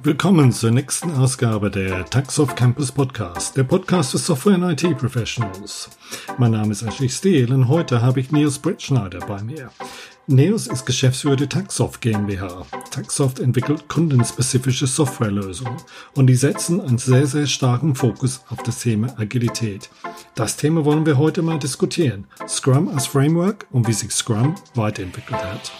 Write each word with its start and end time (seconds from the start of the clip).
Willkommen 0.00 0.52
zur 0.52 0.70
nächsten 0.70 1.10
Ausgabe 1.10 1.72
der 1.72 2.04
Taxoff 2.04 2.54
Campus 2.54 2.92
Podcast, 2.92 3.56
der 3.56 3.64
Podcast 3.64 4.12
für 4.12 4.18
Software 4.18 4.54
und 4.54 4.62
IT 4.70 4.96
Professionals. 4.96 5.90
Mein 6.38 6.52
Name 6.52 6.70
ist 6.70 6.82
Ashley 6.82 7.08
Steele 7.08 7.52
und 7.52 7.66
heute 7.66 8.00
habe 8.00 8.20
ich 8.20 8.30
Niels 8.30 8.60
Britschneider 8.60 9.18
bei 9.18 9.42
mir. 9.42 9.70
Neos 10.28 10.68
ist 10.68 10.86
Geschäftsführer 10.86 11.34
der 11.34 11.48
Taxoft 11.48 12.00
GmbH. 12.00 12.64
Taxoft 12.92 13.40
entwickelt 13.40 13.88
kundenspezifische 13.88 14.86
Softwarelösungen 14.86 15.76
und 16.14 16.28
die 16.28 16.36
setzen 16.36 16.80
einen 16.80 16.98
sehr, 16.98 17.26
sehr 17.26 17.46
starken 17.46 17.96
Fokus 17.96 18.44
auf 18.50 18.62
das 18.62 18.78
Thema 18.78 19.18
Agilität. 19.18 19.90
Das 20.36 20.56
Thema 20.56 20.84
wollen 20.84 21.06
wir 21.06 21.18
heute 21.18 21.42
mal 21.42 21.58
diskutieren. 21.58 22.26
Scrum 22.46 22.88
als 22.88 23.08
Framework 23.08 23.66
und 23.72 23.88
wie 23.88 23.92
sich 23.92 24.12
Scrum 24.12 24.54
weiterentwickelt 24.74 25.42
hat. 25.42 25.72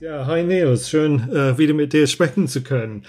Ja, 0.00 0.26
hi 0.26 0.44
Neos, 0.44 0.88
schön 0.88 1.28
äh, 1.32 1.58
wieder 1.58 1.74
mit 1.74 1.92
dir 1.92 2.06
sprechen 2.06 2.46
zu 2.46 2.62
können. 2.62 3.02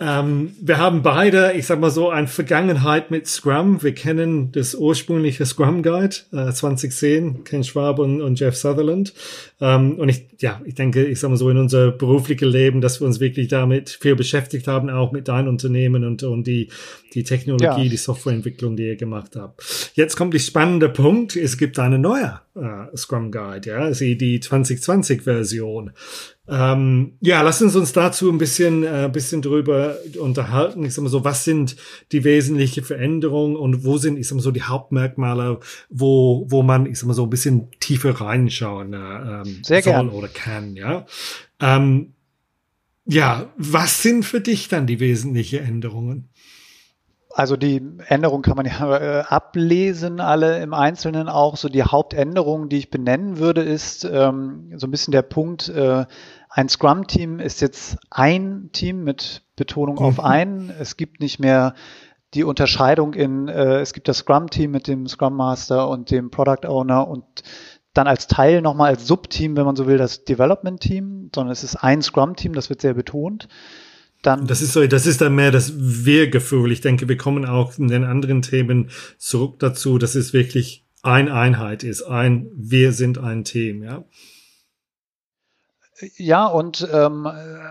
Ähm, 0.00 0.54
wir 0.60 0.78
haben 0.78 1.02
beide, 1.02 1.52
ich 1.52 1.66
sag 1.66 1.78
mal 1.78 1.90
so, 1.90 2.08
eine 2.08 2.26
Vergangenheit 2.26 3.12
mit 3.12 3.28
Scrum. 3.28 3.80
Wir 3.80 3.94
kennen 3.94 4.50
das 4.50 4.74
ursprüngliche 4.74 5.46
Scrum 5.46 5.82
Guide 5.84 6.16
äh, 6.32 6.50
2010, 6.50 7.44
Ken 7.44 7.62
Schwab 7.62 8.00
und, 8.00 8.22
und 8.22 8.40
Jeff 8.40 8.56
Sutherland. 8.56 9.14
Ähm, 9.60 9.98
und 9.98 10.08
ich, 10.08 10.26
ja, 10.40 10.60
ich 10.64 10.74
denke, 10.74 11.04
ich 11.04 11.20
sag 11.20 11.28
mal 11.28 11.36
so, 11.36 11.48
in 11.48 11.58
unser 11.58 11.92
berufliches 11.92 12.50
Leben, 12.50 12.80
dass 12.80 13.00
wir 13.00 13.06
uns 13.06 13.20
wirklich 13.20 13.46
damit 13.46 13.90
viel 13.90 14.16
beschäftigt 14.16 14.66
haben, 14.66 14.90
auch 14.90 15.12
mit 15.12 15.28
deinem 15.28 15.48
Unternehmen 15.48 16.02
und, 16.04 16.24
und 16.24 16.44
die, 16.46 16.70
die 17.14 17.22
Technologie, 17.22 17.84
ja. 17.84 17.88
die 17.88 17.96
Softwareentwicklung, 17.96 18.74
die 18.74 18.88
ihr 18.88 18.96
gemacht 18.96 19.36
habt. 19.36 19.92
Jetzt 19.94 20.16
kommt 20.16 20.34
der 20.34 20.40
spannende 20.40 20.88
Punkt. 20.88 21.36
Es 21.36 21.56
gibt 21.56 21.78
eine 21.78 21.98
neue 22.00 22.40
äh, 22.60 22.96
Scrum 22.96 23.30
Guide, 23.30 23.70
ja, 23.70 23.94
sie 23.94 24.16
die 24.16 24.40
2020 24.40 25.22
Version. 25.22 25.92
Ähm, 26.48 27.12
ja, 27.20 27.42
lass 27.42 27.62
uns 27.62 27.76
uns 27.76 27.92
dazu 27.92 28.30
ein 28.30 28.38
bisschen, 28.38 28.82
äh, 28.82 29.08
bisschen 29.12 29.40
drüber 29.40 29.96
unterhalten. 30.18 30.84
Ich 30.84 30.94
sag 30.94 31.02
mal 31.02 31.08
so, 31.08 31.24
was 31.24 31.44
sind 31.44 31.76
die 32.12 32.24
wesentlichen 32.24 32.84
Veränderungen 32.84 33.56
und 33.56 33.84
wo 33.84 33.98
sind, 33.98 34.18
ich 34.18 34.28
sag 34.28 34.36
mal 34.36 34.42
so, 34.42 34.50
die 34.50 34.62
Hauptmerkmale, 34.62 35.60
wo, 35.88 36.46
wo 36.48 36.62
man, 36.62 36.86
ich 36.86 36.98
sag 36.98 37.06
mal 37.06 37.14
so, 37.14 37.24
ein 37.24 37.30
bisschen 37.30 37.70
tiefer 37.78 38.20
reinschauen 38.20 38.94
äh, 38.94 38.96
ähm, 38.96 39.60
Sehr 39.62 39.82
soll 39.82 39.92
gern. 39.92 40.08
oder 40.08 40.28
kann, 40.28 40.74
ja. 40.76 41.06
Ähm, 41.60 42.14
ja, 43.04 43.52
was 43.56 44.02
sind 44.02 44.24
für 44.24 44.40
dich 44.40 44.68
dann 44.68 44.86
die 44.86 45.00
wesentlichen 45.00 45.64
Änderungen? 45.64 46.28
Also 47.40 47.56
die 47.56 47.80
Änderungen 48.08 48.42
kann 48.42 48.58
man 48.58 48.66
ja 48.66 48.98
äh, 48.98 49.20
ablesen, 49.22 50.20
alle 50.20 50.60
im 50.60 50.74
Einzelnen 50.74 51.30
auch. 51.30 51.56
So 51.56 51.70
die 51.70 51.82
Hauptänderung, 51.82 52.68
die 52.68 52.76
ich 52.76 52.90
benennen 52.90 53.38
würde, 53.38 53.62
ist 53.62 54.04
ähm, 54.04 54.70
so 54.76 54.86
ein 54.86 54.90
bisschen 54.90 55.12
der 55.12 55.22
Punkt, 55.22 55.70
äh, 55.70 56.04
ein 56.50 56.68
Scrum-Team 56.68 57.40
ist 57.40 57.62
jetzt 57.62 57.96
ein 58.10 58.68
Team 58.72 59.04
mit 59.04 59.40
Betonung 59.56 59.94
mhm. 59.94 60.02
auf 60.02 60.20
ein. 60.20 60.70
Es 60.78 60.98
gibt 60.98 61.22
nicht 61.22 61.38
mehr 61.40 61.72
die 62.34 62.44
Unterscheidung 62.44 63.14
in, 63.14 63.48
äh, 63.48 63.80
es 63.80 63.94
gibt 63.94 64.08
das 64.08 64.18
Scrum-Team 64.18 64.70
mit 64.70 64.86
dem 64.86 65.08
Scrum 65.08 65.34
Master 65.34 65.88
und 65.88 66.10
dem 66.10 66.30
Product 66.30 66.68
Owner 66.68 67.08
und 67.08 67.24
dann 67.94 68.06
als 68.06 68.26
Teil 68.26 68.60
nochmal 68.60 68.90
als 68.90 69.06
Subteam, 69.06 69.56
wenn 69.56 69.64
man 69.64 69.76
so 69.76 69.86
will, 69.86 69.96
das 69.96 70.26
Development-Team, 70.26 71.30
sondern 71.34 71.52
es 71.52 71.64
ist 71.64 71.76
ein 71.76 72.02
Scrum-Team, 72.02 72.52
das 72.52 72.68
wird 72.68 72.82
sehr 72.82 72.92
betont. 72.92 73.48
Dann 74.22 74.46
das 74.46 74.60
ist 74.60 74.72
so, 74.72 74.86
das 74.86 75.06
ist 75.06 75.20
dann 75.20 75.34
mehr 75.34 75.50
das 75.50 75.72
Wir-Gefühl. 75.76 76.72
Ich 76.72 76.80
denke, 76.80 77.08
wir 77.08 77.16
kommen 77.16 77.46
auch 77.46 77.78
in 77.78 77.88
den 77.88 78.04
anderen 78.04 78.42
Themen 78.42 78.90
zurück 79.18 79.58
dazu, 79.58 79.98
dass 79.98 80.14
es 80.14 80.32
wirklich 80.32 80.84
ein 81.02 81.28
Einheit 81.30 81.82
ist, 81.82 82.02
ein 82.02 82.50
Wir 82.54 82.92
sind 82.92 83.18
ein 83.18 83.44
Team, 83.44 83.82
ja. 83.82 84.04
Ja, 86.16 86.46
und 86.46 86.88
ähm, 86.92 87.28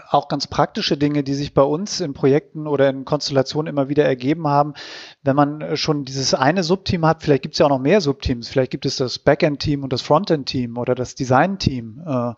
auch 0.10 0.28
ganz 0.28 0.46
praktische 0.46 0.98
Dinge, 0.98 1.24
die 1.24 1.34
sich 1.34 1.56
bei 1.56 1.64
uns 1.64 2.00
in 2.00 2.14
Projekten 2.14 2.68
oder 2.68 2.88
in 2.90 3.04
Konstellationen 3.04 3.68
immer 3.68 3.90
wieder 3.90 4.06
ergeben 4.06 4.48
haben. 4.48 4.76
Wenn 5.24 5.36
man 5.36 5.78
schon 5.78 6.06
dieses 6.06 6.36
eine 6.36 6.64
Subteam 6.64 7.06
hat, 7.08 7.24
vielleicht 7.24 7.42
gibt 7.42 7.56
es 7.56 7.60
ja 7.60 7.66
auch 7.66 7.72
noch 7.72 7.80
mehr 7.80 8.02
Subteams, 8.02 8.48
vielleicht 8.48 8.72
gibt 8.72 8.86
es 8.86 8.98
das 8.98 9.18
Backend-Team 9.18 9.84
und 9.84 9.94
das 9.94 10.04
Frontend-Team 10.04 10.78
oder 10.78 10.94
das 10.94 11.16
Design-Team. 11.16 12.04
Äh, 12.06 12.34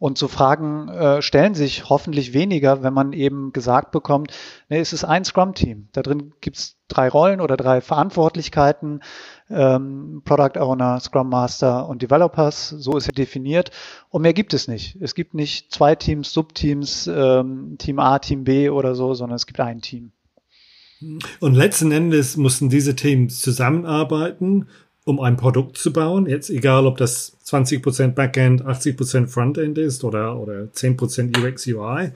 und 0.00 0.16
so 0.16 0.28
Fragen 0.28 0.88
äh, 0.88 1.20
stellen 1.20 1.54
sich 1.54 1.90
hoffentlich 1.90 2.32
weniger, 2.32 2.82
wenn 2.82 2.94
man 2.94 3.12
eben 3.12 3.52
gesagt 3.52 3.90
bekommt, 3.90 4.32
nee, 4.70 4.80
es 4.80 4.94
ist 4.94 5.04
ein 5.04 5.26
Scrum-Team. 5.26 5.88
Da 5.92 6.00
drin 6.00 6.32
gibt 6.40 6.56
es 6.56 6.76
drei 6.88 7.06
Rollen 7.10 7.42
oder 7.42 7.58
drei 7.58 7.82
Verantwortlichkeiten 7.82 9.02
ähm, 9.50 10.22
Product 10.24 10.58
Owner, 10.58 11.00
Scrum 11.00 11.28
Master 11.28 11.86
und 11.86 12.00
Developers. 12.00 12.70
So 12.70 12.96
ist 12.96 13.08
er 13.08 13.12
definiert. 13.12 13.72
Und 14.08 14.22
mehr 14.22 14.32
gibt 14.32 14.54
es 14.54 14.68
nicht. 14.68 14.96
Es 15.02 15.14
gibt 15.14 15.34
nicht 15.34 15.70
zwei 15.70 15.94
Teams, 15.94 16.32
Subteams, 16.32 17.06
ähm, 17.06 17.76
Team 17.76 17.98
A, 17.98 18.20
Team 18.20 18.44
B 18.44 18.70
oder 18.70 18.94
so, 18.94 19.12
sondern 19.12 19.36
es 19.36 19.46
gibt 19.46 19.60
ein 19.60 19.82
Team. 19.82 20.12
Und 21.40 21.54
letzten 21.54 21.92
Endes 21.92 22.38
mussten 22.38 22.70
diese 22.70 22.96
Teams 22.96 23.40
zusammenarbeiten, 23.40 24.68
um 25.10 25.20
ein 25.20 25.36
Produkt 25.36 25.76
zu 25.76 25.92
bauen. 25.92 26.26
Jetzt 26.26 26.48
egal, 26.48 26.86
ob 26.86 26.96
das 26.96 27.36
20% 27.44 28.12
Backend, 28.12 28.64
80% 28.64 29.26
Frontend 29.26 29.76
ist 29.76 30.04
oder, 30.04 30.38
oder 30.38 30.68
10% 30.74 31.38
UX, 31.38 31.66
UI. 31.66 32.12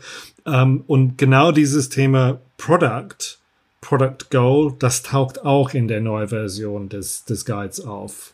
Ähm, 0.47 0.84
und 0.87 1.19
genau 1.19 1.53
dieses 1.53 1.91
Thema 1.91 2.41
Product 2.56 3.38
Product 3.84 4.31
Goal, 4.31 4.75
das 4.78 5.03
taucht 5.03 5.44
auch 5.44 5.75
in 5.75 5.88
der 5.88 6.00
neuen 6.00 6.28
Version 6.28 6.88
des, 6.88 7.27
des 7.27 7.44
Guides 7.44 7.84
auf. 7.84 8.33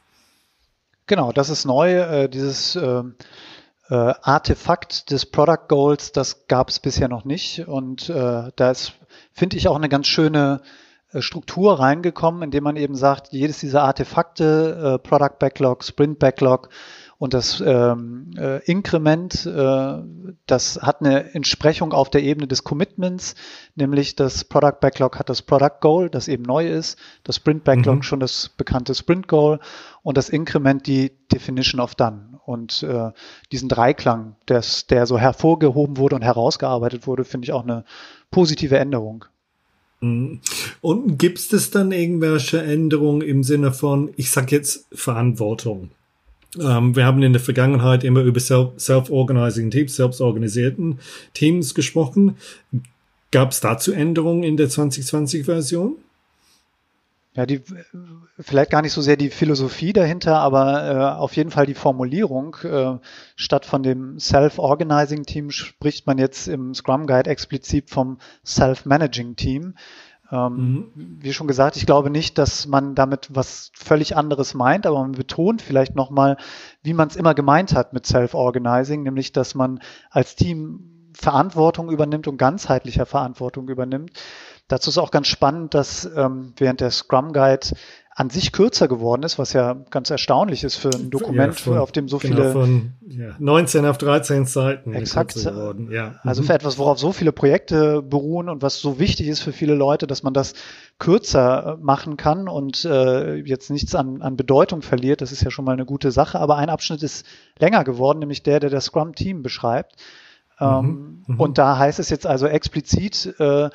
Genau, 1.06 1.32
das 1.32 1.50
ist 1.50 1.64
neu. 1.64 1.92
Äh, 1.98 2.28
dieses 2.28 2.76
äh, 2.76 3.02
äh, 3.88 4.14
Artefakt 4.22 5.10
des 5.10 5.26
Product 5.26 5.66
Goals, 5.66 6.12
das 6.12 6.46
gab 6.46 6.68
es 6.68 6.78
bisher 6.78 7.08
noch 7.08 7.24
nicht. 7.24 7.66
Und 7.66 8.08
äh, 8.08 8.52
da 8.54 8.70
ist, 8.70 8.92
finde 9.32 9.56
ich, 9.56 9.66
auch 9.66 9.74
eine 9.74 9.88
ganz 9.88 10.06
schöne 10.06 10.60
Struktur 11.18 11.78
reingekommen, 11.80 12.42
indem 12.42 12.64
man 12.64 12.76
eben 12.76 12.94
sagt, 12.94 13.32
jedes 13.32 13.58
dieser 13.58 13.82
Artefakte, 13.82 14.98
äh, 15.02 15.08
Product 15.08 15.38
Backlog, 15.38 15.84
Sprint 15.84 16.18
Backlog, 16.18 16.68
und 17.20 17.34
das 17.34 17.62
ähm, 17.64 18.30
äh, 18.38 18.64
Inkrement, 18.64 19.44
äh, 19.44 19.98
das 20.46 20.80
hat 20.80 21.02
eine 21.02 21.34
Entsprechung 21.34 21.92
auf 21.92 22.08
der 22.08 22.22
Ebene 22.22 22.48
des 22.48 22.64
Commitments, 22.64 23.34
nämlich 23.74 24.16
das 24.16 24.44
Product 24.44 24.78
Backlog 24.80 25.18
hat 25.18 25.28
das 25.28 25.42
Product 25.42 25.80
Goal, 25.80 26.08
das 26.08 26.28
eben 26.28 26.44
neu 26.44 26.66
ist, 26.66 26.98
das 27.22 27.36
Sprint 27.36 27.64
Backlog 27.64 27.96
mhm. 27.96 28.02
schon 28.04 28.20
das 28.20 28.48
bekannte 28.48 28.94
Sprint 28.94 29.28
Goal 29.28 29.60
und 30.02 30.16
das 30.16 30.30
Inkrement 30.30 30.86
die 30.86 31.12
Definition 31.30 31.82
of 31.82 31.94
Done. 31.94 32.40
Und 32.46 32.82
äh, 32.84 33.10
diesen 33.52 33.68
Dreiklang, 33.68 34.36
des, 34.48 34.86
der 34.86 35.04
so 35.04 35.18
hervorgehoben 35.18 35.98
wurde 35.98 36.16
und 36.16 36.22
herausgearbeitet 36.22 37.06
wurde, 37.06 37.24
finde 37.24 37.44
ich 37.44 37.52
auch 37.52 37.64
eine 37.64 37.84
positive 38.30 38.78
Änderung. 38.78 39.26
Mhm. 40.00 40.40
Und 40.80 41.18
gibt 41.18 41.38
es 41.52 41.70
dann 41.70 41.92
irgendwelche 41.92 42.62
Änderungen 42.62 43.22
im 43.22 43.42
Sinne 43.42 43.72
von, 43.72 44.10
ich 44.16 44.30
sag 44.30 44.50
jetzt 44.52 44.86
Verantwortung? 44.92 45.90
Ähm, 46.58 46.96
wir 46.96 47.04
haben 47.04 47.22
in 47.22 47.32
der 47.32 47.40
Vergangenheit 47.40 48.02
immer 48.02 48.22
über 48.22 48.40
Self-Organizing 48.40 49.70
Teams, 49.70 49.96
selbstorganisierten 49.96 50.98
Teams 51.34 51.74
gesprochen. 51.74 52.36
Gab 53.30 53.52
es 53.52 53.60
dazu 53.60 53.92
Änderungen 53.92 54.42
in 54.42 54.56
der 54.56 54.68
2020-Version? 54.68 55.96
Ja, 57.40 57.46
die 57.46 57.62
vielleicht 58.38 58.70
gar 58.70 58.82
nicht 58.82 58.92
so 58.92 59.00
sehr 59.00 59.16
die 59.16 59.30
Philosophie 59.30 59.94
dahinter, 59.94 60.40
aber 60.40 60.90
äh, 60.90 61.18
auf 61.18 61.36
jeden 61.36 61.50
Fall 61.50 61.64
die 61.64 61.72
Formulierung. 61.72 62.54
Äh, 62.64 62.98
statt 63.34 63.64
von 63.64 63.82
dem 63.82 64.18
Self-Organizing 64.18 65.22
Team 65.22 65.50
spricht 65.50 66.06
man 66.06 66.18
jetzt 66.18 66.48
im 66.48 66.74
Scrum 66.74 67.06
Guide 67.06 67.30
explizit 67.30 67.88
vom 67.88 68.18
Self-Managing 68.44 69.36
Team. 69.36 69.74
Ähm, 70.30 70.90
mhm. 70.94 71.18
Wie 71.22 71.32
schon 71.32 71.46
gesagt, 71.46 71.76
ich 71.76 71.86
glaube 71.86 72.10
nicht, 72.10 72.36
dass 72.36 72.66
man 72.66 72.94
damit 72.94 73.30
was 73.30 73.72
völlig 73.72 74.18
anderes 74.18 74.52
meint, 74.52 74.84
aber 74.86 74.98
man 74.98 75.12
betont 75.12 75.62
vielleicht 75.62 75.96
nochmal, 75.96 76.36
wie 76.82 76.92
man 76.92 77.08
es 77.08 77.16
immer 77.16 77.32
gemeint 77.32 77.74
hat 77.74 77.94
mit 77.94 78.04
Self-Organizing, 78.04 79.02
nämlich 79.02 79.32
dass 79.32 79.54
man 79.54 79.80
als 80.10 80.36
Team 80.36 81.12
Verantwortung 81.14 81.90
übernimmt 81.90 82.28
und 82.28 82.36
ganzheitlicher 82.36 83.06
Verantwortung 83.06 83.70
übernimmt. 83.70 84.10
Dazu 84.70 84.90
ist 84.90 84.98
auch 84.98 85.10
ganz 85.10 85.26
spannend, 85.26 85.74
dass 85.74 86.08
ähm, 86.16 86.52
während 86.56 86.80
der 86.80 86.92
Scrum 86.92 87.32
Guide 87.32 87.66
an 88.14 88.30
sich 88.30 88.52
kürzer 88.52 88.86
geworden 88.86 89.24
ist, 89.24 89.36
was 89.36 89.52
ja 89.52 89.74
ganz 89.90 90.10
erstaunlich 90.10 90.62
ist 90.62 90.76
für 90.76 90.90
ein 90.90 91.10
Dokument, 91.10 91.58
ja, 91.58 91.64
von, 91.64 91.78
auf 91.78 91.90
dem 91.90 92.06
so 92.06 92.18
genau 92.18 92.36
viele 92.36 92.52
von 92.52 92.92
ja, 93.00 93.34
19 93.38 93.84
auf 93.86 93.98
13 93.98 94.46
Seiten 94.46 94.94
exakt 94.94 95.34
geworden. 95.34 95.90
Ja. 95.90 96.20
Also 96.22 96.42
mhm. 96.42 96.46
für 96.46 96.54
etwas, 96.54 96.78
worauf 96.78 97.00
so 97.00 97.10
viele 97.10 97.32
Projekte 97.32 98.00
beruhen 98.00 98.48
und 98.48 98.62
was 98.62 98.78
so 98.78 99.00
wichtig 99.00 99.26
ist 99.26 99.40
für 99.40 99.52
viele 99.52 99.74
Leute, 99.74 100.06
dass 100.06 100.22
man 100.22 100.34
das 100.34 100.54
kürzer 100.98 101.78
äh, 101.78 101.82
machen 101.82 102.16
kann 102.16 102.46
und 102.46 102.84
äh, 102.84 103.36
jetzt 103.36 103.70
nichts 103.70 103.96
an, 103.96 104.22
an 104.22 104.36
Bedeutung 104.36 104.82
verliert, 104.82 105.20
das 105.20 105.32
ist 105.32 105.42
ja 105.42 105.50
schon 105.50 105.64
mal 105.64 105.72
eine 105.72 105.86
gute 105.86 106.12
Sache. 106.12 106.38
Aber 106.38 106.58
ein 106.58 106.70
Abschnitt 106.70 107.02
ist 107.02 107.26
länger 107.58 107.82
geworden, 107.82 108.20
nämlich 108.20 108.44
der, 108.44 108.60
der 108.60 108.70
das 108.70 108.84
Scrum-Team 108.84 109.42
beschreibt. 109.42 109.96
Mhm. 110.60 110.66
Ähm, 110.66 111.24
mhm. 111.26 111.40
Und 111.40 111.58
da 111.58 111.78
heißt 111.78 111.98
es 111.98 112.10
jetzt 112.10 112.26
also 112.26 112.46
explizit, 112.46 113.34
äh, 113.38 113.70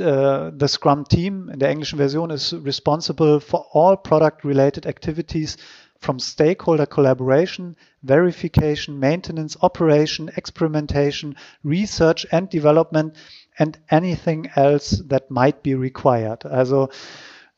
uh, 0.00 0.50
the 0.58 0.68
Scrum 0.68 1.04
team 1.04 1.48
in 1.48 1.58
der 1.58 1.68
englischen 1.68 1.98
Version 1.98 2.30
is 2.30 2.52
responsible 2.52 3.40
for 3.40 3.66
all 3.72 3.96
product 3.96 4.44
related 4.44 4.86
activities 4.86 5.56
from 5.98 6.18
stakeholder 6.18 6.86
collaboration, 6.86 7.76
verification, 8.02 8.98
maintenance, 8.98 9.56
operation, 9.60 10.30
experimentation, 10.34 11.36
research 11.62 12.26
and 12.32 12.48
development 12.48 13.14
and 13.58 13.78
anything 13.90 14.50
else 14.54 15.02
that 15.08 15.30
might 15.30 15.62
be 15.62 15.74
required. 15.74 16.46
Also 16.46 16.88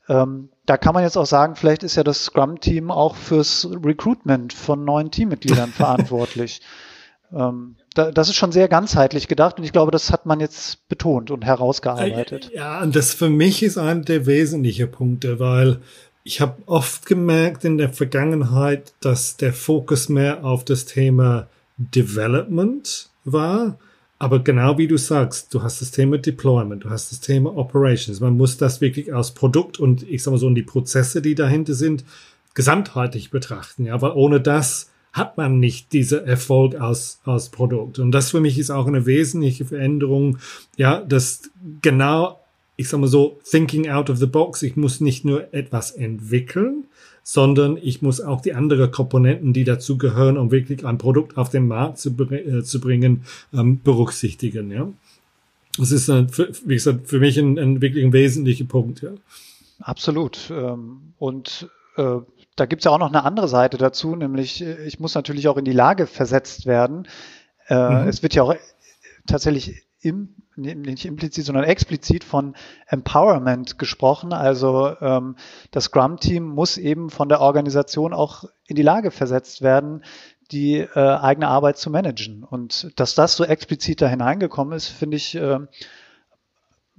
ähm, 0.08 0.50
da 0.66 0.76
kann 0.76 0.94
man 0.94 1.04
jetzt 1.04 1.16
auch 1.16 1.26
sagen, 1.26 1.54
vielleicht 1.54 1.84
ist 1.84 1.96
ja 1.96 2.02
das 2.02 2.24
Scrum-Team 2.24 2.90
auch 2.90 3.14
fürs 3.14 3.68
Recruitment 3.70 4.52
von 4.52 4.84
neuen 4.84 5.10
Teammitgliedern 5.10 5.70
verantwortlich. 5.72 6.60
Ähm, 7.32 7.76
das 7.94 8.28
ist 8.28 8.36
schon 8.36 8.52
sehr 8.52 8.68
ganzheitlich 8.68 9.28
gedacht 9.28 9.58
und 9.58 9.64
ich 9.64 9.72
glaube, 9.72 9.90
das 9.90 10.12
hat 10.12 10.26
man 10.26 10.40
jetzt 10.40 10.88
betont 10.88 11.30
und 11.30 11.44
herausgearbeitet. 11.44 12.50
Ja, 12.54 12.82
und 12.82 12.94
das 12.96 13.14
für 13.14 13.28
mich 13.28 13.62
ist 13.62 13.78
einer 13.78 14.02
der 14.02 14.26
wesentlichen 14.26 14.90
Punkte, 14.90 15.38
weil 15.38 15.78
ich 16.24 16.40
habe 16.40 16.62
oft 16.66 17.06
gemerkt 17.06 17.64
in 17.64 17.78
der 17.78 17.88
Vergangenheit, 17.88 18.94
dass 19.00 19.36
der 19.36 19.52
Fokus 19.52 20.08
mehr 20.08 20.44
auf 20.44 20.64
das 20.64 20.84
Thema 20.84 21.48
Development 21.76 23.08
war. 23.24 23.78
Aber 24.18 24.38
genau 24.38 24.78
wie 24.78 24.86
du 24.86 24.98
sagst, 24.98 25.52
du 25.52 25.64
hast 25.64 25.80
das 25.80 25.90
Thema 25.90 26.16
Deployment, 26.16 26.84
du 26.84 26.90
hast 26.90 27.10
das 27.10 27.18
Thema 27.18 27.56
Operations. 27.56 28.20
Man 28.20 28.36
muss 28.36 28.56
das 28.56 28.80
wirklich 28.80 29.12
als 29.12 29.32
Produkt 29.32 29.80
und 29.80 30.08
ich 30.08 30.22
sag 30.22 30.30
mal 30.30 30.38
so, 30.38 30.46
und 30.46 30.54
die 30.54 30.62
Prozesse, 30.62 31.22
die 31.22 31.34
dahinter 31.34 31.74
sind, 31.74 32.04
gesamtheitlich 32.54 33.30
betrachten. 33.30 33.84
Ja, 33.84 34.00
weil 34.00 34.12
ohne 34.12 34.40
das 34.40 34.91
hat 35.12 35.36
man 35.36 35.60
nicht 35.60 35.92
diese 35.92 36.24
Erfolg 36.24 36.74
aus, 36.76 37.20
aus 37.24 37.50
Produkt. 37.50 37.98
Und 37.98 38.12
das 38.12 38.30
für 38.30 38.40
mich 38.40 38.58
ist 38.58 38.70
auch 38.70 38.86
eine 38.86 39.06
wesentliche 39.06 39.64
Veränderung. 39.64 40.38
Ja, 40.76 41.00
dass 41.00 41.50
genau 41.82 42.38
ich 42.76 42.88
sag 42.88 43.00
mal 43.00 43.06
so, 43.06 43.38
thinking 43.48 43.88
out 43.88 44.10
of 44.10 44.18
the 44.18 44.26
box. 44.26 44.62
Ich 44.62 44.76
muss 44.76 45.00
nicht 45.00 45.24
nur 45.24 45.52
etwas 45.54 45.90
entwickeln, 45.90 46.84
sondern 47.22 47.78
ich 47.80 48.02
muss 48.02 48.20
auch 48.20 48.40
die 48.40 48.54
anderen 48.54 48.90
Komponenten, 48.90 49.52
die 49.52 49.64
dazu 49.64 49.98
gehören, 49.98 50.36
um 50.36 50.50
wirklich 50.50 50.84
ein 50.84 50.98
Produkt 50.98 51.36
auf 51.36 51.50
den 51.50 51.68
Markt 51.68 51.98
zu, 51.98 52.10
äh, 52.30 52.62
zu 52.62 52.80
bringen, 52.80 53.24
ähm, 53.52 53.80
berücksichtigen. 53.82 54.70
Ja, 54.70 54.88
das 55.78 55.92
ist, 55.92 56.08
ein, 56.10 56.28
für, 56.28 56.50
wie 56.64 56.74
gesagt, 56.74 57.08
für 57.08 57.20
mich 57.20 57.38
ein, 57.38 57.58
ein 57.58 57.80
wirklich 57.80 58.04
ein 58.04 58.12
wesentlicher 58.12 58.64
Punkt. 58.64 59.02
Ja. 59.02 59.12
Absolut. 59.80 60.50
Ähm, 60.50 61.12
und 61.18 61.68
äh, 61.96 62.18
da 62.56 62.66
gibt's 62.66 62.84
ja 62.84 62.90
auch 62.90 62.98
noch 62.98 63.08
eine 63.08 63.24
andere 63.24 63.48
Seite 63.48 63.78
dazu, 63.78 64.14
nämlich 64.14 64.62
äh, 64.62 64.84
ich 64.84 65.00
muss 65.00 65.14
natürlich 65.14 65.48
auch 65.48 65.56
in 65.56 65.64
die 65.64 65.72
Lage 65.72 66.06
versetzt 66.06 66.66
werden. 66.66 67.08
Äh, 67.68 67.74
mhm. 67.74 68.08
Es 68.08 68.22
wird 68.22 68.34
ja 68.34 68.42
auch 68.42 68.54
tatsächlich 69.26 69.86
im 70.00 70.34
nicht 70.56 71.06
implizit, 71.06 71.46
sondern 71.46 71.64
explizit 71.64 72.24
von 72.24 72.54
Empowerment 72.86 73.78
gesprochen. 73.78 74.32
Also 74.32 74.94
ähm, 75.00 75.36
das 75.70 75.84
Scrum-Team 75.84 76.44
muss 76.44 76.76
eben 76.76 77.10
von 77.10 77.28
der 77.28 77.40
Organisation 77.40 78.12
auch 78.12 78.44
in 78.66 78.76
die 78.76 78.82
Lage 78.82 79.10
versetzt 79.10 79.62
werden, 79.62 80.04
die 80.50 80.76
äh, 80.76 80.98
eigene 80.98 81.48
Arbeit 81.48 81.78
zu 81.78 81.88
managen. 81.88 82.44
Und 82.44 82.92
dass 83.00 83.14
das 83.14 83.36
so 83.36 83.44
explizit 83.44 84.02
da 84.02 84.08
hineingekommen 84.08 84.76
ist, 84.76 84.88
finde 84.88 85.16
ich 85.16 85.34
äh, 85.34 85.60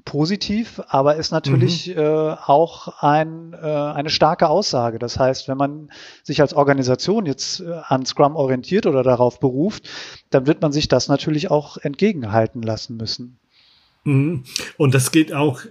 positiv, 0.05 0.81
aber 0.87 1.15
ist 1.15 1.31
natürlich 1.31 1.87
mhm. 1.87 2.01
äh, 2.01 2.35
auch 2.45 3.01
ein, 3.01 3.53
äh, 3.53 3.65
eine 3.65 4.09
starke 4.09 4.49
Aussage. 4.49 4.99
Das 4.99 5.17
heißt, 5.17 5.47
wenn 5.47 5.57
man 5.57 5.89
sich 6.23 6.41
als 6.41 6.53
Organisation 6.53 7.25
jetzt 7.25 7.61
äh, 7.61 7.81
an 7.87 8.05
Scrum 8.05 8.35
orientiert 8.35 8.85
oder 8.85 9.03
darauf 9.03 9.39
beruft, 9.39 9.89
dann 10.29 10.47
wird 10.47 10.61
man 10.61 10.71
sich 10.71 10.87
das 10.87 11.07
natürlich 11.07 11.49
auch 11.51 11.77
entgegenhalten 11.77 12.61
lassen 12.61 12.97
müssen. 12.97 13.37
Mhm. 14.03 14.43
Und 14.77 14.93
das 14.93 15.11
geht 15.11 15.33
auch 15.33 15.61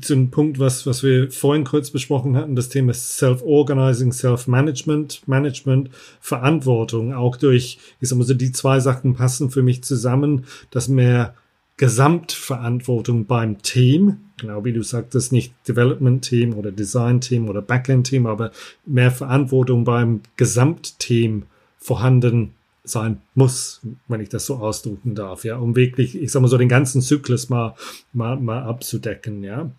zum 0.00 0.30
Punkt, 0.30 0.58
was, 0.58 0.86
was 0.86 1.02
wir 1.02 1.30
vorhin 1.30 1.64
kurz 1.64 1.90
besprochen 1.90 2.36
hatten, 2.36 2.56
das 2.56 2.68
Thema 2.68 2.94
Self-Organizing, 2.94 4.12
Self-Management, 4.12 5.26
Management, 5.26 5.90
Verantwortung, 6.20 7.12
auch 7.14 7.36
durch, 7.36 7.78
ich 8.00 8.08
sag 8.08 8.18
mal 8.18 8.24
so, 8.24 8.34
die 8.34 8.52
zwei 8.52 8.80
Sachen 8.80 9.14
passen 9.14 9.50
für 9.50 9.62
mich 9.62 9.82
zusammen, 9.82 10.44
dass 10.70 10.88
mehr 10.88 11.34
Gesamtverantwortung 11.82 13.26
beim 13.26 13.60
Team, 13.60 14.18
genau 14.36 14.64
wie 14.64 14.72
du 14.72 14.84
sagtest, 14.84 15.32
nicht 15.32 15.52
Development 15.66 16.22
Team 16.22 16.54
oder 16.54 16.70
Design 16.70 17.20
Team 17.20 17.48
oder 17.48 17.60
Backend 17.60 18.06
Team, 18.06 18.26
aber 18.26 18.52
mehr 18.86 19.10
Verantwortung 19.10 19.82
beim 19.82 20.20
Gesamtteam 20.36 21.42
vorhanden 21.78 22.54
sein 22.84 23.20
muss, 23.34 23.80
wenn 24.06 24.20
ich 24.20 24.28
das 24.28 24.46
so 24.46 24.58
ausdrücken 24.58 25.16
darf, 25.16 25.44
ja, 25.44 25.56
um 25.56 25.74
wirklich, 25.74 26.14
ich 26.14 26.30
sag 26.30 26.42
mal 26.42 26.46
so, 26.46 26.56
den 26.56 26.68
ganzen 26.68 27.02
Zyklus 27.02 27.48
mal, 27.48 27.74
mal, 28.12 28.36
mal 28.36 28.62
abzudecken, 28.62 29.42
ja. 29.42 29.72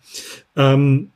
Ähm, 0.56 1.10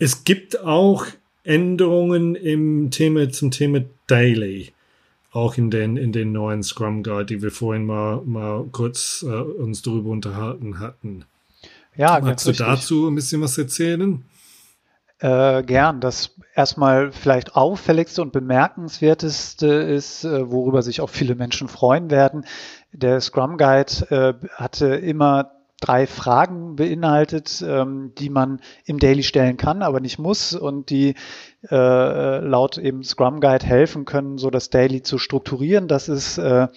es 0.00 0.24
gibt 0.24 0.58
auch 0.58 1.06
Änderungen 1.44 2.34
im 2.34 2.90
Thema, 2.90 3.30
zum 3.30 3.52
Thema 3.52 3.84
Daily, 4.08 4.72
auch 5.34 5.56
in 5.56 5.70
den, 5.70 5.96
in 5.96 6.12
den 6.12 6.32
neuen 6.32 6.62
Scrum 6.62 7.02
Guide, 7.02 7.26
die 7.26 7.42
wir 7.42 7.50
vorhin 7.50 7.84
mal, 7.84 8.22
mal 8.24 8.64
kurz 8.70 9.24
äh, 9.26 9.26
uns 9.26 9.82
darüber 9.82 10.10
unterhalten 10.10 10.78
hatten. 10.78 11.24
Ja, 11.96 12.20
Magst 12.20 12.46
du 12.46 12.50
richtig. 12.50 12.66
dazu 12.66 13.08
ein 13.08 13.14
bisschen 13.16 13.42
was 13.42 13.58
erzählen? 13.58 14.24
Äh, 15.18 15.62
gern. 15.64 16.00
Das 16.00 16.36
erstmal 16.54 17.10
vielleicht 17.10 17.56
auffälligste 17.56 18.22
und 18.22 18.32
bemerkenswerteste 18.32 19.66
ist, 19.66 20.24
äh, 20.24 20.50
worüber 20.50 20.82
sich 20.82 21.00
auch 21.00 21.10
viele 21.10 21.34
Menschen 21.34 21.68
freuen 21.68 22.10
werden. 22.10 22.44
Der 22.92 23.20
Scrum 23.20 23.56
Guide 23.56 24.10
äh, 24.10 24.46
hatte 24.54 24.86
immer 24.94 25.50
drei 25.80 26.06
Fragen 26.06 26.76
beinhaltet, 26.76 27.62
ähm, 27.66 28.12
die 28.16 28.30
man 28.30 28.60
im 28.86 28.98
Daily 28.98 29.22
stellen 29.22 29.56
kann, 29.56 29.82
aber 29.82 30.00
nicht 30.00 30.18
muss 30.18 30.54
und 30.54 30.88
die 30.88 31.14
äh, 31.70 32.38
laut 32.38 32.78
eben 32.78 33.02
Scrum 33.02 33.40
Guide 33.40 33.66
helfen 33.66 34.04
können, 34.04 34.38
so 34.38 34.50
das 34.50 34.70
Daily 34.70 35.02
zu 35.02 35.18
strukturieren. 35.18 35.88
Das 35.88 36.08
ist, 36.08 36.38
äh, 36.38 36.68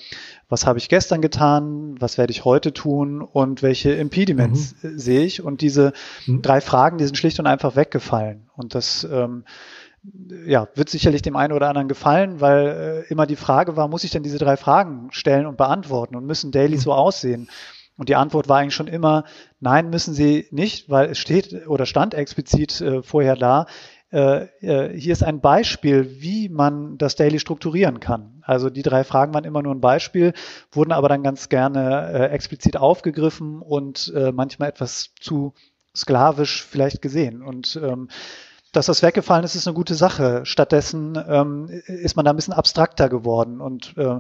was 0.50 0.66
habe 0.66 0.80
ich 0.80 0.90
gestern 0.90 1.22
getan, 1.22 1.96
was 2.00 2.18
werde 2.18 2.32
ich 2.32 2.44
heute 2.44 2.74
tun 2.74 3.22
und 3.22 3.62
welche 3.62 3.92
Impediments 3.92 4.76
mhm. 4.82 4.98
sehe 4.98 5.22
ich. 5.22 5.44
Und 5.44 5.62
diese 5.62 5.94
mhm. 6.26 6.42
drei 6.42 6.60
Fragen, 6.60 6.98
die 6.98 7.06
sind 7.06 7.18
schlicht 7.18 7.40
und 7.40 7.48
einfach 7.48 7.76
weggefallen. 7.76 8.50
Und 8.56 8.76
das 8.76 9.08
ähm, 9.10 9.46
ja, 10.46 10.68
wird 10.76 10.90
sicherlich 10.90 11.22
dem 11.22 11.36
einen 11.36 11.54
oder 11.54 11.70
anderen 11.70 11.88
gefallen, 11.88 12.40
weil 12.40 13.06
äh, 13.08 13.12
immer 13.12 13.26
die 13.26 13.36
Frage 13.36 13.76
war, 13.76 13.88
muss 13.88 14.04
ich 14.04 14.12
denn 14.12 14.24
diese 14.24 14.38
drei 14.38 14.58
Fragen 14.58 15.10
stellen 15.12 15.46
und 15.46 15.58
beantworten 15.58 16.16
und 16.16 16.26
müssen 16.26 16.52
Daily 16.52 16.76
mhm. 16.76 16.82
so 16.82 16.94
aussehen? 16.94 17.50
Und 17.98 18.10
die 18.10 18.16
Antwort 18.16 18.48
war 18.48 18.60
eigentlich 18.60 18.76
schon 18.76 18.88
immer, 18.88 19.26
nein, 19.60 19.90
müssen 19.90 20.14
sie 20.14 20.48
nicht, 20.52 20.90
weil 20.90 21.10
es 21.10 21.18
steht 21.18 21.68
oder 21.68 21.86
stand 21.86 22.14
explizit 22.14 22.80
äh, 22.80 23.02
vorher 23.02 23.36
da, 23.36 23.66
äh, 24.12 24.46
äh, 24.62 24.98
hier 24.98 25.12
ist 25.12 25.24
ein 25.24 25.42
Beispiel, 25.42 26.22
wie 26.22 26.48
man 26.48 26.98
das 26.98 27.16
Daily 27.16 27.40
strukturieren 27.40 28.00
kann. 28.00 28.42
Also 28.46 28.70
die 28.70 28.82
drei 28.82 29.04
Fragen 29.04 29.34
waren 29.34 29.44
immer 29.44 29.62
nur 29.62 29.76
ein 29.76 29.82
Beispiel, 29.82 30.34
wurden 30.72 30.94
aber 30.94 31.10
dann 31.10 31.24
ganz 31.24 31.50
gerne 31.50 32.12
äh, 32.14 32.26
explizit 32.30 32.78
aufgegriffen 32.78 33.62
und 33.62 34.14
äh, 34.16 34.32
manchmal 34.32 34.70
etwas 34.70 35.14
zu 35.20 35.54
sklavisch 35.94 36.64
vielleicht 36.64 37.02
gesehen. 37.02 37.42
Und 37.42 37.78
ähm, 37.84 38.08
dass 38.72 38.86
das 38.86 39.04
weggefallen 39.04 39.44
ist, 39.44 39.56
ist 39.56 39.68
eine 39.68 39.74
gute 39.74 39.96
Sache. 39.96 40.46
Stattdessen 40.46 41.22
ähm, 41.28 41.68
ist 41.88 42.16
man 42.16 42.24
da 42.24 42.32
ein 42.32 42.36
bisschen 42.38 42.54
abstrakter 42.54 43.10
geworden 43.10 43.60
und 43.60 43.98
äh, 43.98 44.20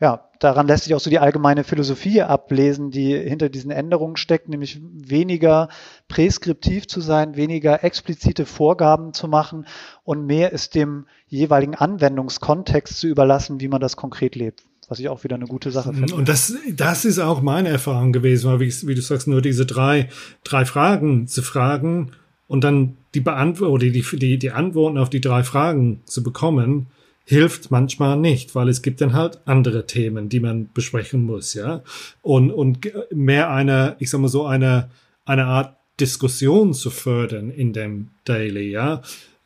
ja, 0.00 0.28
daran 0.40 0.66
lässt 0.66 0.84
sich 0.84 0.94
auch 0.94 1.00
so 1.00 1.08
die 1.08 1.18
allgemeine 1.18 1.64
Philosophie 1.64 2.20
ablesen, 2.20 2.90
die 2.90 3.16
hinter 3.16 3.48
diesen 3.48 3.70
Änderungen 3.70 4.16
steckt, 4.16 4.48
nämlich 4.48 4.80
weniger 4.82 5.68
präskriptiv 6.08 6.86
zu 6.86 7.00
sein, 7.00 7.36
weniger 7.36 7.82
explizite 7.82 8.44
Vorgaben 8.44 9.14
zu 9.14 9.26
machen 9.26 9.66
und 10.04 10.26
mehr 10.26 10.52
ist 10.52 10.74
dem 10.74 11.06
jeweiligen 11.28 11.74
Anwendungskontext 11.74 12.98
zu 12.98 13.06
überlassen, 13.06 13.60
wie 13.60 13.68
man 13.68 13.80
das 13.80 13.96
konkret 13.96 14.36
lebt. 14.36 14.64
Was 14.88 15.00
ich 15.00 15.08
auch 15.08 15.24
wieder 15.24 15.34
eine 15.34 15.46
gute 15.46 15.72
Sache 15.72 15.92
finde. 15.92 16.14
Und 16.14 16.28
das, 16.28 16.54
das 16.70 17.04
ist 17.04 17.18
auch 17.18 17.42
meine 17.42 17.70
Erfahrung 17.70 18.12
gewesen, 18.12 18.52
weil 18.52 18.60
wie, 18.60 18.72
wie 18.86 18.94
du 18.94 19.00
sagst, 19.00 19.26
nur 19.26 19.42
diese 19.42 19.66
drei, 19.66 20.10
drei 20.44 20.64
Fragen 20.64 21.26
zu 21.26 21.42
fragen 21.42 22.12
und 22.46 22.62
dann 22.62 22.96
die 23.14 23.20
Beantwortung 23.20 23.80
die, 23.80 23.90
die, 23.90 24.38
die 24.38 24.50
Antworten 24.52 24.98
auf 24.98 25.10
die 25.10 25.20
drei 25.20 25.42
Fragen 25.42 26.02
zu 26.04 26.22
bekommen, 26.22 26.86
hilft 27.28 27.72
manchmal 27.72 28.16
nicht, 28.16 28.54
weil 28.54 28.68
es 28.68 28.82
gibt 28.82 29.00
dann 29.00 29.12
halt 29.12 29.40
andere 29.46 29.84
Themen, 29.84 30.28
die 30.28 30.38
man 30.38 30.70
besprechen 30.72 31.24
muss, 31.24 31.54
ja. 31.54 31.82
Und, 32.22 32.52
und 32.52 32.88
mehr 33.12 33.50
eine, 33.50 33.96
ich 33.98 34.10
sag 34.10 34.20
mal 34.20 34.28
so, 34.28 34.46
eine, 34.46 34.90
eine 35.24 35.46
Art 35.46 35.76
Diskussion 35.98 36.72
zu 36.72 36.88
fördern 36.88 37.50
in 37.50 37.72
dem 37.72 38.10
Daily, 38.24 38.70
ja. 38.70 39.02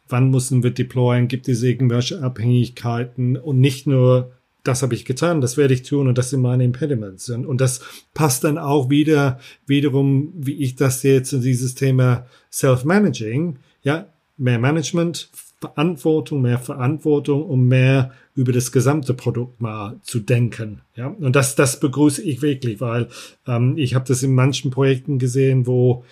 Wann 0.08 0.30
müssen 0.30 0.62
wir 0.62 0.72
deployen? 0.72 1.26
Gibt 1.26 1.48
es 1.48 1.62
irgendwelche 1.62 2.22
Abhängigkeiten? 2.22 3.38
Und 3.38 3.60
nicht 3.60 3.86
nur, 3.86 4.32
das 4.62 4.82
habe 4.82 4.94
ich 4.94 5.06
getan, 5.06 5.40
das 5.40 5.56
werde 5.56 5.72
ich 5.72 5.82
tun 5.82 6.06
und 6.06 6.18
das 6.18 6.28
sind 6.28 6.42
meine 6.42 6.64
Impediments. 6.64 7.30
Und, 7.30 7.46
und 7.46 7.62
das 7.62 7.80
passt 8.12 8.44
dann 8.44 8.58
auch 8.58 8.90
wieder, 8.90 9.40
wiederum, 9.66 10.34
wie 10.36 10.62
ich 10.62 10.76
das 10.76 11.02
jetzt 11.02 11.32
in 11.32 11.40
dieses 11.40 11.76
Thema 11.76 12.26
Self-Managing, 12.52 13.58
ja, 13.82 14.06
mehr 14.36 14.58
Management, 14.58 15.30
Verantwortung, 15.60 16.40
mehr 16.40 16.58
Verantwortung, 16.58 17.44
um 17.44 17.68
mehr 17.68 18.12
über 18.34 18.52
das 18.52 18.72
gesamte 18.72 19.12
Produkt 19.12 19.60
mal 19.60 20.00
zu 20.02 20.20
denken. 20.20 20.80
Ja, 20.94 21.08
und 21.08 21.36
das, 21.36 21.54
das 21.54 21.78
begrüße 21.80 22.22
ich 22.22 22.40
wirklich, 22.40 22.80
weil 22.80 23.08
ähm, 23.46 23.76
ich 23.76 23.94
habe 23.94 24.06
das 24.08 24.22
in 24.22 24.34
manchen 24.34 24.70
Projekten 24.70 25.18
gesehen, 25.18 25.66
wo 25.66 26.04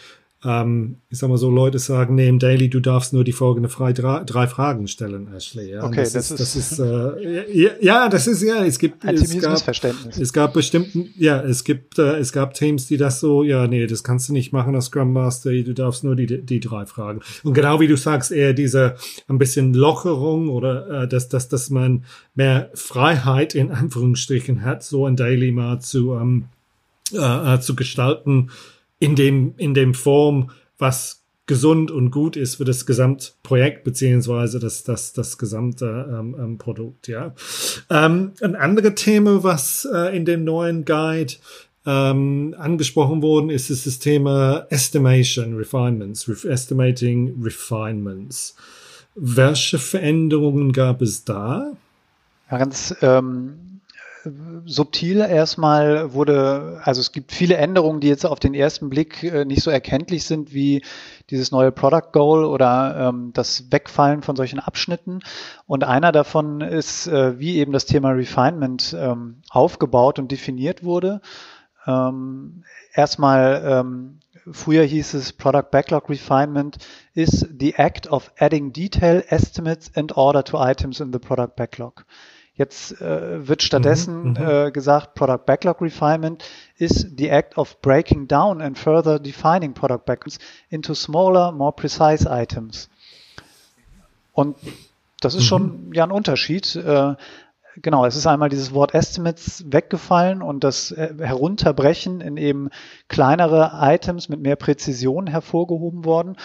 ähm, 0.44 0.98
ich 1.10 1.18
sag 1.18 1.28
mal 1.28 1.36
so, 1.36 1.50
Leute 1.50 1.80
sagen, 1.80 2.14
nee, 2.14 2.28
im 2.28 2.38
Daily, 2.38 2.70
du 2.70 2.78
darfst 2.78 3.12
nur 3.12 3.24
die 3.24 3.32
folgende 3.32 3.68
drei, 3.68 4.22
drei 4.22 4.46
Fragen 4.46 4.86
stellen, 4.86 5.26
Ashley. 5.34 5.72
Ja? 5.72 5.82
Okay, 5.82 6.02
das, 6.02 6.12
das, 6.12 6.30
ist, 6.30 6.40
das 6.40 6.56
ist, 6.56 6.78
äh, 6.78 7.60
ja, 7.60 7.70
ja, 7.80 8.08
das 8.08 8.28
ist, 8.28 8.42
ja, 8.42 8.64
es 8.64 8.78
gibt, 8.78 9.04
es 9.04 9.40
gab, 9.40 9.60
es 10.16 10.32
gab 10.32 10.52
bestimmten, 10.52 11.08
ja, 11.16 11.40
es 11.42 11.64
gibt, 11.64 11.98
äh, 11.98 12.18
es 12.18 12.30
gab 12.30 12.54
Teams, 12.54 12.86
die 12.86 12.96
das 12.96 13.18
so, 13.18 13.42
ja, 13.42 13.66
nee, 13.66 13.84
das 13.88 14.04
kannst 14.04 14.28
du 14.28 14.32
nicht 14.32 14.52
machen 14.52 14.76
als 14.76 14.86
Scrum 14.86 15.12
Master, 15.12 15.50
du 15.50 15.74
darfst 15.74 16.04
nur 16.04 16.14
die, 16.14 16.40
die 16.44 16.60
drei 16.60 16.86
Fragen. 16.86 17.20
Und 17.42 17.54
genau 17.54 17.80
wie 17.80 17.88
du 17.88 17.96
sagst, 17.96 18.30
eher 18.30 18.52
diese 18.52 18.94
ein 19.26 19.38
bisschen 19.38 19.74
Lockerung 19.74 20.50
oder 20.50 21.02
äh, 21.02 21.08
dass, 21.08 21.28
dass, 21.28 21.48
dass 21.48 21.68
man 21.68 22.04
mehr 22.36 22.70
Freiheit 22.74 23.56
in 23.56 23.72
Anführungsstrichen 23.72 24.62
hat, 24.62 24.84
so 24.84 25.04
ein 25.04 25.16
Daily 25.16 25.50
mal 25.50 25.80
zu, 25.80 26.14
ähm, 26.14 26.44
äh, 27.12 27.54
äh 27.54 27.60
zu 27.60 27.74
gestalten, 27.74 28.50
in 28.98 29.16
dem, 29.16 29.54
in 29.56 29.74
dem 29.74 29.94
Form, 29.94 30.50
was 30.78 31.24
gesund 31.46 31.90
und 31.90 32.10
gut 32.10 32.36
ist 32.36 32.56
für 32.56 32.64
das 32.64 32.86
Gesamtprojekt 32.86 33.82
beziehungsweise 33.82 34.60
das, 34.60 34.84
das, 34.84 35.14
das 35.14 35.38
gesamte 35.38 36.06
ähm, 36.08 36.36
ähm, 36.38 36.58
Produkt, 36.58 37.08
ja. 37.08 37.34
Ähm, 37.90 38.32
ein 38.42 38.54
anderes 38.54 38.94
Thema, 38.96 39.42
was 39.42 39.88
äh, 39.92 40.14
in 40.16 40.26
dem 40.26 40.44
neuen 40.44 40.84
Guide 40.84 41.34
ähm, 41.86 42.54
angesprochen 42.58 43.22
worden 43.22 43.48
ist, 43.48 43.70
ist 43.70 43.86
das 43.86 43.98
Thema 43.98 44.66
Estimation 44.68 45.56
Refinements, 45.56 46.28
Re 46.28 46.50
Estimating 46.50 47.42
Refinements. 47.42 48.54
Welche 49.14 49.78
Veränderungen 49.78 50.72
gab 50.72 51.00
es 51.00 51.24
da? 51.24 51.72
Ja, 52.50 52.58
ganz 52.58 52.94
ähm, 53.00 53.54
subtil 54.64 55.20
erstmal 55.20 56.12
wurde, 56.12 56.80
also 56.84 57.00
es 57.00 57.12
gibt 57.12 57.32
viele 57.32 57.56
Änderungen, 57.56 58.00
die 58.00 58.08
jetzt 58.08 58.26
auf 58.26 58.40
den 58.40 58.54
ersten 58.54 58.88
Blick 58.88 59.22
äh, 59.22 59.44
nicht 59.44 59.62
so 59.62 59.70
erkenntlich 59.70 60.24
sind 60.24 60.52
wie 60.52 60.82
dieses 61.30 61.50
neue 61.50 61.72
Product 61.72 62.12
Goal 62.12 62.44
oder 62.44 63.08
ähm, 63.08 63.32
das 63.34 63.70
Wegfallen 63.70 64.22
von 64.22 64.36
solchen 64.36 64.60
Abschnitten. 64.60 65.20
Und 65.66 65.84
einer 65.84 66.12
davon 66.12 66.60
ist, 66.60 67.06
äh, 67.06 67.38
wie 67.38 67.56
eben 67.56 67.72
das 67.72 67.86
Thema 67.86 68.10
Refinement 68.10 68.96
ähm, 68.98 69.42
aufgebaut 69.50 70.18
und 70.18 70.30
definiert 70.32 70.84
wurde. 70.84 71.20
Ähm, 71.86 72.64
erstmal, 72.94 73.62
ähm, 73.64 74.18
früher 74.52 74.84
hieß 74.84 75.14
es 75.14 75.32
Product 75.32 75.70
Backlog 75.70 76.08
Refinement 76.08 76.78
is 77.14 77.46
the 77.58 77.74
act 77.76 78.10
of 78.10 78.32
adding 78.38 78.72
detail 78.72 79.24
estimates 79.28 79.90
and 79.94 80.16
order 80.16 80.44
to 80.44 80.58
items 80.58 81.00
in 81.00 81.12
the 81.12 81.18
product 81.18 81.56
backlog. 81.56 82.04
Jetzt 82.58 83.00
äh, 83.00 83.46
wird 83.46 83.62
stattdessen 83.62 84.30
mhm, 84.30 84.30
mhm, 84.30 84.36
äh, 84.36 84.70
gesagt, 84.72 85.14
Product 85.14 85.46
Backlog 85.46 85.80
Refinement 85.80 86.44
is 86.76 87.06
the 87.16 87.30
act 87.30 87.56
of 87.56 87.80
breaking 87.80 88.26
down 88.26 88.60
and 88.60 88.76
further 88.76 89.20
defining 89.20 89.72
product 89.72 90.06
backlogs 90.06 90.38
into 90.68 90.92
smaller, 90.92 91.52
more 91.52 91.72
precise 91.72 92.26
items. 92.28 92.90
Und 94.32 94.56
das 95.20 95.34
ist 95.34 95.44
mhm. 95.44 95.46
schon 95.46 95.92
ja 95.94 96.02
ein 96.02 96.10
Unterschied. 96.10 96.74
Äh, 96.74 97.14
genau, 97.76 98.04
es 98.04 98.16
ist 98.16 98.26
einmal 98.26 98.48
dieses 98.48 98.74
Wort 98.74 98.92
Estimates 98.92 99.64
weggefallen 99.68 100.42
und 100.42 100.64
das 100.64 100.90
äh, 100.90 101.14
Herunterbrechen 101.16 102.20
in 102.20 102.36
eben 102.36 102.70
kleinere 103.06 103.70
Items 103.80 104.28
mit 104.28 104.40
mehr 104.40 104.56
Präzision 104.56 105.28
hervorgehoben 105.28 106.04
worden. 106.04 106.36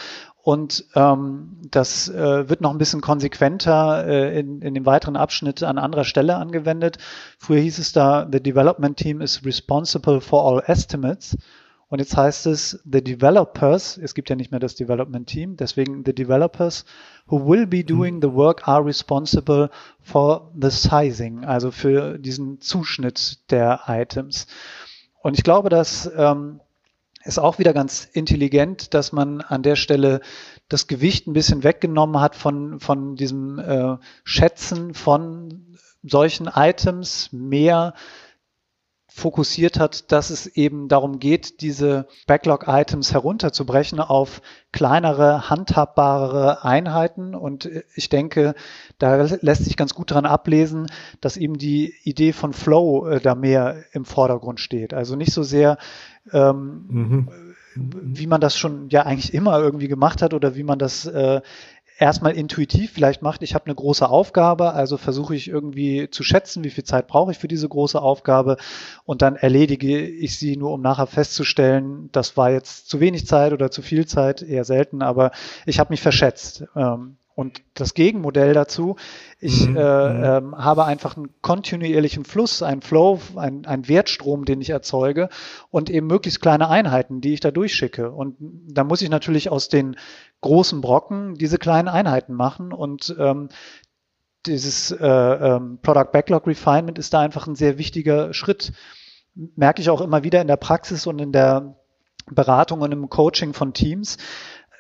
Und 0.44 0.84
ähm, 0.96 1.58
das 1.72 2.10
äh, 2.10 2.50
wird 2.50 2.60
noch 2.60 2.72
ein 2.72 2.78
bisschen 2.78 3.00
konsequenter 3.00 4.06
äh, 4.06 4.38
in, 4.38 4.62
in 4.62 4.74
dem 4.74 4.86
weiteren 4.86 5.16
Abschnitt 5.16 5.64
an 5.64 5.78
anderer 5.78 6.04
Stelle 6.04 6.36
angewendet. 6.36 6.98
Früher 7.40 7.62
hieß 7.62 7.80
es 7.80 7.94
da, 7.94 8.28
the 8.30 8.44
development 8.44 8.98
team 8.98 9.22
is 9.22 9.46
responsible 9.46 10.20
for 10.20 10.46
all 10.46 10.62
estimates. 10.68 11.38
Und 11.88 12.00
jetzt 12.00 12.18
heißt 12.18 12.48
es, 12.48 12.82
the 12.84 13.02
developers, 13.02 13.98
es 13.98 14.14
gibt 14.14 14.30
ja 14.30 14.36
nicht 14.36 14.52
mehr 14.52 14.60
das 14.60 14.76
Development 14.76 15.28
Team, 15.28 15.56
deswegen 15.56 16.04
the 16.06 16.14
developers 16.14 16.84
who 17.28 17.48
will 17.48 17.66
be 17.66 17.82
doing 17.82 18.22
the 18.22 18.34
work 18.34 18.68
are 18.68 18.84
responsible 18.84 19.70
for 20.02 20.52
the 20.60 20.72
sizing, 20.72 21.46
also 21.46 21.72
für 21.72 22.18
diesen 22.20 22.60
Zuschnitt 22.60 23.50
der 23.50 23.82
Items. 23.88 24.48
Und 25.22 25.38
ich 25.38 25.44
glaube, 25.46 25.70
dass 25.70 26.12
ähm, 26.18 26.60
ist 27.24 27.40
auch 27.40 27.60
wieder 27.60 27.74
ganz 27.74 28.08
intelligent, 28.12 28.94
dass 28.94 29.12
man 29.12 29.42
an 29.42 29.64
der 29.64 29.76
Stelle 29.76 30.22
das 30.68 30.88
Gewicht 30.88 31.28
ein 31.28 31.34
bisschen 31.34 31.64
weggenommen 31.64 32.20
hat 32.20 32.36
von, 32.36 32.80
von 32.80 33.16
diesem 33.16 33.60
äh, 33.60 33.98
Schätzen 34.24 34.94
von 34.94 35.78
solchen 36.04 36.50
Items, 36.54 37.30
mehr 37.32 37.94
fokussiert 39.16 39.80
hat, 39.80 40.12
dass 40.12 40.32
es 40.32 40.48
eben 40.48 40.88
darum 40.88 41.20
geht, 41.20 41.62
diese 41.62 42.08
Backlog-Items 42.26 43.14
herunterzubrechen 43.14 44.00
auf 44.00 44.42
kleinere, 44.72 45.52
handhabbare 45.52 46.64
Einheiten. 46.64 47.36
Und 47.36 47.70
ich 47.94 48.10
denke, 48.10 48.56
da 48.98 49.22
lässt 49.42 49.66
sich 49.66 49.78
ganz 49.78 49.94
gut 49.94 50.10
daran 50.10 50.26
ablesen, 50.26 50.88
dass 51.22 51.38
eben 51.38 51.60
die 51.60 51.94
Idee 52.04 52.34
von 52.34 52.54
Flow 52.54 53.08
äh, 53.08 53.20
da 53.22 53.36
mehr 53.36 53.84
im 53.92 54.04
Vordergrund 54.04 54.60
steht. 54.60 54.96
Also 54.96 55.16
nicht 55.16 55.32
so 55.32 55.44
sehr 55.44 55.78
ähm, 56.32 56.86
mhm. 56.90 57.30
wie 57.76 58.26
man 58.26 58.42
das 58.42 58.58
schon 58.58 58.90
ja 58.90 59.04
eigentlich 59.04 59.34
immer 59.34 59.60
irgendwie 59.60 59.90
gemacht 59.90 60.24
hat 60.24 60.34
oder 60.34 60.56
wie 60.56 60.64
man 60.64 60.80
das 60.80 61.06
äh, 61.06 61.42
erstmal 61.98 62.34
intuitiv 62.34 62.92
vielleicht 62.92 63.22
macht, 63.22 63.44
ich 63.44 63.56
habe 63.56 63.66
eine 63.66 63.76
große 63.76 64.10
Aufgabe, 64.10 64.74
also 64.74 64.98
versuche 64.98 65.36
ich 65.36 65.48
irgendwie 65.48 66.10
zu 66.10 66.24
schätzen, 66.24 66.64
wie 66.64 66.70
viel 66.70 66.84
Zeit 66.84 67.08
brauche 67.08 67.32
ich 67.32 67.38
für 67.38 67.48
diese 67.48 67.70
große 67.70 68.02
Aufgabe 68.02 68.58
und 69.06 69.22
dann 69.22 69.36
erledige 69.36 70.06
ich 70.06 70.38
sie 70.38 70.58
nur, 70.58 70.72
um 70.72 70.82
nachher 70.82 71.08
festzustellen, 71.08 72.10
das 72.12 72.38
war 72.38 72.52
jetzt 72.52 72.90
zu 72.90 73.00
wenig 73.00 73.28
Zeit 73.28 73.54
oder 73.54 73.72
zu 73.72 73.82
viel 73.82 74.06
Zeit, 74.06 74.42
eher 74.42 74.66
selten, 74.66 75.02
aber 75.02 75.32
ich 75.66 75.80
habe 75.80 75.92
mich 75.92 76.02
verschätzt. 76.02 76.66
Ähm, 76.76 77.18
und 77.36 77.64
das 77.74 77.96
Gegenmodell 77.96 78.54
dazu, 78.54 78.96
ich 79.40 79.68
mhm. 79.68 79.76
äh, 79.76 80.38
ähm, 80.38 80.56
habe 80.56 80.86
einfach 80.86 81.18
einen 81.18 81.30
kontinuierlichen 81.42 82.26
Fluss, 82.26 82.62
einen 82.62 82.84
Flow, 82.84 83.20
einen, 83.36 83.66
einen 83.66 83.88
Wertstrom, 83.88 84.46
den 84.46 84.62
ich 84.62 84.70
erzeuge 84.70 85.30
und 85.72 85.90
eben 85.90 86.06
möglichst 86.06 86.42
kleine 86.42 86.70
Einheiten, 86.70 87.22
die 87.22 87.34
ich 87.34 87.40
da 87.40 87.50
durchschicke. 87.50 88.12
Und 88.12 88.36
da 88.40 88.84
muss 88.84 89.02
ich 89.02 89.10
natürlich 89.10 89.50
aus 89.50 89.68
den 89.68 89.96
großen 90.44 90.82
Brocken 90.82 91.36
diese 91.36 91.58
kleinen 91.58 91.88
Einheiten 91.88 92.34
machen 92.34 92.72
und 92.72 93.16
ähm, 93.18 93.50
dieses 94.46 94.92
äh, 94.92 95.06
ähm, 95.06 95.80
Product 95.82 96.12
Backlog 96.12 96.46
Refinement 96.48 97.00
ist 97.00 97.14
da 97.14 97.22
einfach 97.22 97.48
ein 97.48 97.56
sehr 97.56 97.78
wichtiger 97.78 98.34
Schritt. 98.34 98.74
Merke 99.34 99.82
ich 99.82 99.90
auch 99.90 100.02
immer 100.02 100.24
wieder 100.24 100.42
in 100.42 100.48
der 100.48 100.58
Praxis 100.58 101.08
und 101.08 101.20
in 101.20 101.32
der 101.32 101.78
Beratung 102.30 102.82
und 102.82 102.92
im 102.92 103.10
Coaching 103.10 103.54
von 103.54 103.74
Teams. 103.74 104.18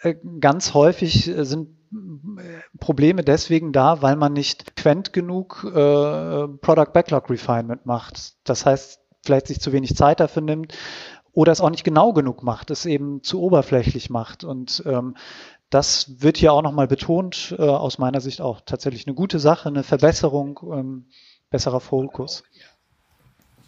Äh, 0.01 0.15
ganz 0.39 0.73
häufig 0.73 1.31
sind 1.35 1.69
Probleme 2.79 3.23
deswegen 3.23 3.71
da, 3.71 4.01
weil 4.01 4.15
man 4.15 4.33
nicht 4.33 4.75
quent 4.75 5.13
genug 5.13 5.63
äh, 5.63 6.47
Product 6.57 6.91
Backlog 6.91 7.29
Refinement 7.29 7.85
macht. 7.85 8.33
Das 8.43 8.65
heißt, 8.65 8.99
vielleicht 9.23 9.47
sich 9.47 9.61
zu 9.61 9.71
wenig 9.71 9.95
Zeit 9.95 10.19
dafür 10.19 10.41
nimmt 10.41 10.73
oder 11.33 11.51
es 11.51 11.61
auch 11.61 11.71
nicht 11.71 11.83
genau 11.83 12.13
genug 12.13 12.43
macht, 12.43 12.71
es 12.71 12.85
eben 12.85 13.23
zu 13.23 13.41
oberflächlich 13.41 14.09
macht. 14.09 14.43
Und 14.43 14.83
ähm, 14.85 15.15
das 15.69 16.21
wird 16.21 16.37
hier 16.37 16.53
auch 16.53 16.61
nochmal 16.61 16.87
betont, 16.87 17.55
äh, 17.57 17.61
aus 17.63 17.97
meiner 17.97 18.21
Sicht 18.21 18.39
auch 18.39 18.61
tatsächlich 18.65 19.07
eine 19.07 19.15
gute 19.15 19.39
Sache, 19.39 19.69
eine 19.69 19.83
Verbesserung, 19.83 20.59
ähm, 20.71 21.05
besserer 21.49 21.79
Fokus. 21.79 22.43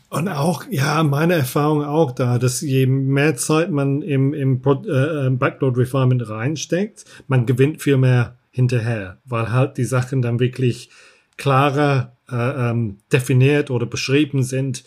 Und 0.09 0.29
auch, 0.29 0.65
ja, 0.69 1.01
meine 1.03 1.33
Erfahrung 1.33 1.83
auch 1.83 2.11
da, 2.11 2.37
dass 2.37 2.61
je 2.61 2.85
mehr 2.85 3.35
Zeit 3.35 3.71
man 3.71 4.03
im, 4.03 4.33
im 4.33 4.61
äh, 4.63 5.29
Backload 5.31 5.79
Refinement 5.79 6.29
reinsteckt, 6.29 7.05
man 7.27 7.47
gewinnt 7.47 7.81
viel 7.81 7.97
mehr 7.97 8.37
hinterher, 8.51 9.17
weil 9.25 9.51
halt 9.51 9.77
die 9.77 9.83
Sachen 9.83 10.21
dann 10.21 10.39
wirklich 10.39 10.89
klarer 11.37 12.13
äh, 12.29 12.35
ähm, 12.35 12.99
definiert 13.11 13.71
oder 13.71 13.87
beschrieben 13.87 14.43
sind 14.43 14.83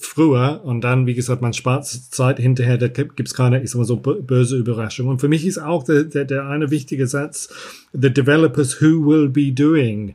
früher 0.00 0.60
und 0.64 0.82
dann, 0.82 1.06
wie 1.06 1.14
gesagt, 1.14 1.42
man 1.42 1.52
spart 1.52 1.86
Zeit 1.86 2.38
hinterher, 2.38 2.78
da 2.78 2.88
gibt's 2.88 3.34
keine, 3.34 3.62
ich 3.62 3.70
sag 3.70 3.78
mal 3.78 3.84
so, 3.84 3.96
böse 3.96 4.56
Überraschung. 4.56 5.08
Und 5.08 5.20
für 5.20 5.28
mich 5.28 5.46
ist 5.46 5.58
auch 5.58 5.84
der, 5.84 6.04
der, 6.04 6.24
der 6.24 6.46
eine 6.46 6.70
wichtige 6.70 7.06
Satz, 7.06 7.52
the 7.92 8.12
developers 8.12 8.80
who 8.80 9.06
will 9.06 9.28
be 9.28 9.52
doing 9.52 10.14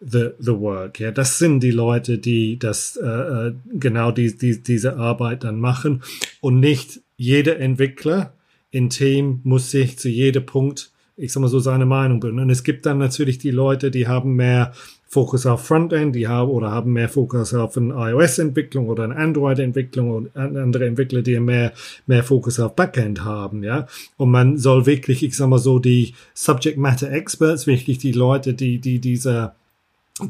the, 0.00 0.30
the 0.38 0.52
work. 0.52 1.00
Ja, 1.00 1.10
das 1.10 1.38
sind 1.38 1.60
die 1.60 1.70
Leute, 1.70 2.18
die 2.18 2.58
das 2.58 2.96
äh, 2.96 3.06
äh, 3.06 3.54
genau 3.74 4.10
die, 4.10 4.36
die, 4.36 4.62
diese 4.62 4.96
Arbeit 4.96 5.44
dann 5.44 5.58
machen 5.58 6.02
und 6.40 6.60
nicht 6.60 7.00
jeder 7.16 7.58
Entwickler 7.58 8.34
im 8.70 8.90
Team 8.90 9.40
muss 9.44 9.70
sich 9.70 9.98
zu 9.98 10.08
jedem 10.08 10.44
Punkt, 10.44 10.92
ich 11.16 11.32
sag 11.32 11.40
mal 11.40 11.48
so, 11.48 11.60
seine 11.60 11.86
Meinung 11.86 12.20
bilden. 12.20 12.40
Und 12.40 12.50
es 12.50 12.62
gibt 12.62 12.84
dann 12.84 12.98
natürlich 12.98 13.38
die 13.38 13.50
Leute, 13.50 13.90
die 13.90 14.06
haben 14.06 14.34
mehr 14.36 14.72
Fokus 15.08 15.46
auf 15.46 15.64
Frontend, 15.64 16.16
die 16.16 16.26
haben 16.26 16.50
oder 16.50 16.72
haben 16.72 16.92
mehr 16.92 17.08
Fokus 17.08 17.54
auf 17.54 17.76
eine 17.76 17.94
iOS-Entwicklung 17.94 18.88
oder 18.88 19.04
eine 19.04 19.16
Android-Entwicklung 19.16 20.10
und 20.10 20.36
andere 20.36 20.86
Entwickler, 20.86 21.22
die 21.22 21.38
mehr, 21.38 21.72
mehr 22.06 22.24
Fokus 22.24 22.58
auf 22.58 22.74
Backend 22.74 23.24
haben, 23.24 23.62
ja. 23.62 23.86
Und 24.16 24.30
man 24.30 24.58
soll 24.58 24.84
wirklich, 24.84 25.22
ich 25.22 25.36
sag 25.36 25.48
mal 25.48 25.58
so, 25.58 25.78
die 25.78 26.14
Subject 26.34 26.76
Matter 26.76 27.10
Experts, 27.10 27.68
wirklich 27.68 27.98
die 27.98 28.12
Leute, 28.12 28.54
die, 28.54 28.78
die 28.78 28.98
diese 28.98 29.52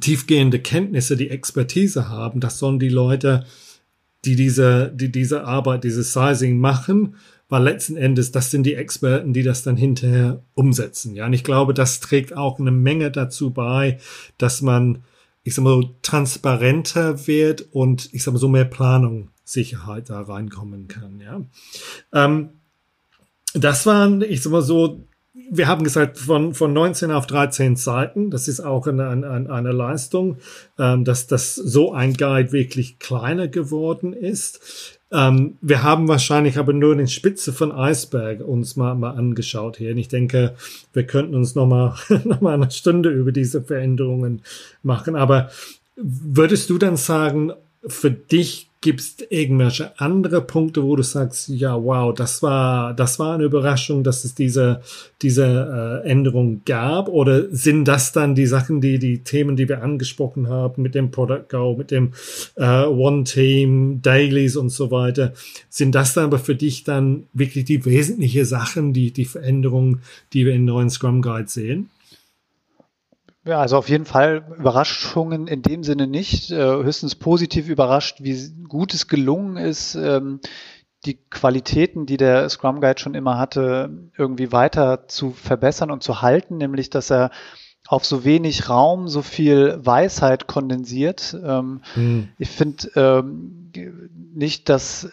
tiefgehende 0.00 0.58
Kenntnisse, 0.58 1.16
die 1.16 1.30
Expertise 1.30 2.08
haben. 2.10 2.40
Das 2.40 2.58
sollen 2.58 2.78
die 2.78 2.88
Leute, 2.88 3.46
die 4.24 4.36
diese, 4.36 4.92
die 4.94 5.10
diese 5.10 5.44
Arbeit, 5.44 5.84
dieses 5.84 6.12
Sizing 6.12 6.58
machen 6.58 7.14
weil 7.48 7.62
letzten 7.62 7.96
Endes, 7.96 8.32
das 8.32 8.50
sind 8.50 8.64
die 8.64 8.74
Experten, 8.74 9.32
die 9.32 9.42
das 9.42 9.62
dann 9.62 9.76
hinterher 9.76 10.42
umsetzen. 10.54 11.14
Ja, 11.14 11.26
und 11.26 11.32
ich 11.32 11.44
glaube, 11.44 11.74
das 11.74 12.00
trägt 12.00 12.36
auch 12.36 12.58
eine 12.58 12.72
Menge 12.72 13.10
dazu 13.10 13.50
bei, 13.50 13.98
dass 14.38 14.62
man, 14.62 15.04
ich 15.44 15.54
sag 15.54 15.62
mal, 15.62 15.80
so 15.82 15.94
transparenter 16.02 17.26
wird 17.26 17.68
und 17.72 18.08
ich 18.12 18.24
sag 18.24 18.32
mal 18.32 18.40
so 18.40 18.48
mehr 18.48 18.64
Planung, 18.64 19.30
Sicherheit 19.44 20.10
da 20.10 20.22
reinkommen 20.22 20.88
kann. 20.88 21.20
Ja, 21.20 21.40
ähm, 22.12 22.50
das 23.54 23.86
waren, 23.86 24.22
ich 24.22 24.42
sag 24.42 24.50
mal 24.50 24.62
so, 24.62 25.06
wir 25.50 25.68
haben 25.68 25.84
gesagt, 25.84 26.18
von, 26.18 26.54
von 26.54 26.72
19 26.72 27.10
auf 27.10 27.26
13 27.26 27.76
Seiten, 27.76 28.30
das 28.30 28.48
ist 28.48 28.60
auch 28.60 28.86
eine, 28.86 29.08
eine, 29.08 29.50
eine 29.50 29.72
Leistung, 29.72 30.38
ähm, 30.78 31.04
dass 31.04 31.26
das 31.26 31.54
so 31.54 31.92
ein 31.92 32.14
Guide 32.14 32.52
wirklich 32.52 32.98
kleiner 32.98 33.46
geworden 33.46 34.12
ist. 34.12 34.95
Ähm, 35.12 35.56
wir 35.60 35.82
haben 35.82 36.08
wahrscheinlich 36.08 36.58
aber 36.58 36.72
nur 36.72 36.96
den 36.96 37.08
Spitze 37.08 37.52
von 37.52 37.70
Eisberg 37.70 38.40
uns 38.40 38.76
mal, 38.76 38.94
mal 38.94 39.12
angeschaut 39.12 39.76
hier. 39.76 39.92
Und 39.92 39.98
ich 39.98 40.08
denke, 40.08 40.54
wir 40.92 41.06
könnten 41.06 41.34
uns 41.34 41.54
noch 41.54 41.66
mal, 41.66 41.96
noch 42.24 42.40
mal 42.40 42.54
eine 42.54 42.70
Stunde 42.70 43.10
über 43.10 43.32
diese 43.32 43.62
Veränderungen 43.62 44.42
machen. 44.82 45.16
Aber 45.16 45.50
würdest 45.96 46.70
du 46.70 46.78
dann 46.78 46.96
sagen, 46.96 47.52
für 47.86 48.10
dich 48.10 48.65
Gibt 48.82 49.00
es 49.00 49.16
irgendwelche 49.30 49.98
andere 49.98 50.42
Punkte, 50.42 50.82
wo 50.82 50.96
du 50.96 51.02
sagst, 51.02 51.48
ja, 51.48 51.82
wow, 51.82 52.14
das 52.14 52.42
war, 52.42 52.94
das 52.94 53.18
war 53.18 53.34
eine 53.34 53.44
Überraschung, 53.44 54.04
dass 54.04 54.24
es 54.24 54.34
diese, 54.34 54.82
diese 55.22 56.02
äh, 56.04 56.08
Änderung 56.08 56.60
gab? 56.64 57.08
Oder 57.08 57.50
sind 57.50 57.86
das 57.86 58.12
dann 58.12 58.34
die 58.34 58.46
Sachen, 58.46 58.80
die, 58.80 58.98
die 58.98 59.18
Themen, 59.18 59.56
die 59.56 59.68
wir 59.68 59.82
angesprochen 59.82 60.48
haben, 60.48 60.82
mit 60.82 60.94
dem 60.94 61.10
Product 61.10 61.46
Go, 61.48 61.74
mit 61.76 61.90
dem 61.90 62.12
äh, 62.56 62.84
One 62.84 63.24
Team, 63.24 64.02
Dailies 64.02 64.56
und 64.56 64.70
so 64.70 64.90
weiter? 64.90 65.32
Sind 65.70 65.94
das 65.94 66.14
dann 66.14 66.24
aber 66.24 66.38
für 66.38 66.54
dich 66.54 66.84
dann 66.84 67.24
wirklich 67.32 67.64
die 67.64 67.84
wesentlichen 67.84 68.44
Sachen, 68.44 68.92
die, 68.92 69.10
die 69.10 69.24
Veränderungen, 69.24 70.02
die 70.32 70.44
wir 70.44 70.54
in 70.54 70.66
neuen 70.66 70.90
Scrum 70.90 71.22
Guide 71.22 71.48
sehen? 71.48 71.88
Ja, 73.46 73.60
also 73.60 73.78
auf 73.78 73.88
jeden 73.88 74.06
Fall 74.06 74.44
Überraschungen 74.58 75.46
in 75.46 75.62
dem 75.62 75.84
Sinne 75.84 76.08
nicht. 76.08 76.50
Äh, 76.50 76.56
höchstens 76.56 77.14
positiv 77.14 77.68
überrascht, 77.68 78.16
wie 78.20 78.50
gut 78.68 78.92
es 78.92 79.06
gelungen 79.06 79.56
ist, 79.56 79.94
ähm, 79.94 80.40
die 81.04 81.14
Qualitäten, 81.30 82.06
die 82.06 82.16
der 82.16 82.48
Scrum 82.48 82.80
Guide 82.80 82.98
schon 82.98 83.14
immer 83.14 83.38
hatte, 83.38 84.10
irgendwie 84.18 84.50
weiter 84.50 85.06
zu 85.06 85.30
verbessern 85.30 85.92
und 85.92 86.02
zu 86.02 86.22
halten, 86.22 86.56
nämlich 86.56 86.90
dass 86.90 87.08
er 87.08 87.30
auf 87.86 88.04
so 88.04 88.24
wenig 88.24 88.68
Raum 88.68 89.06
so 89.06 89.22
viel 89.22 89.78
Weisheit 89.80 90.48
kondensiert. 90.48 91.38
Ähm, 91.40 91.82
hm. 91.94 92.28
Ich 92.38 92.48
finde 92.48 92.90
ähm, 92.96 93.70
nicht, 94.34 94.68
dass 94.68 95.12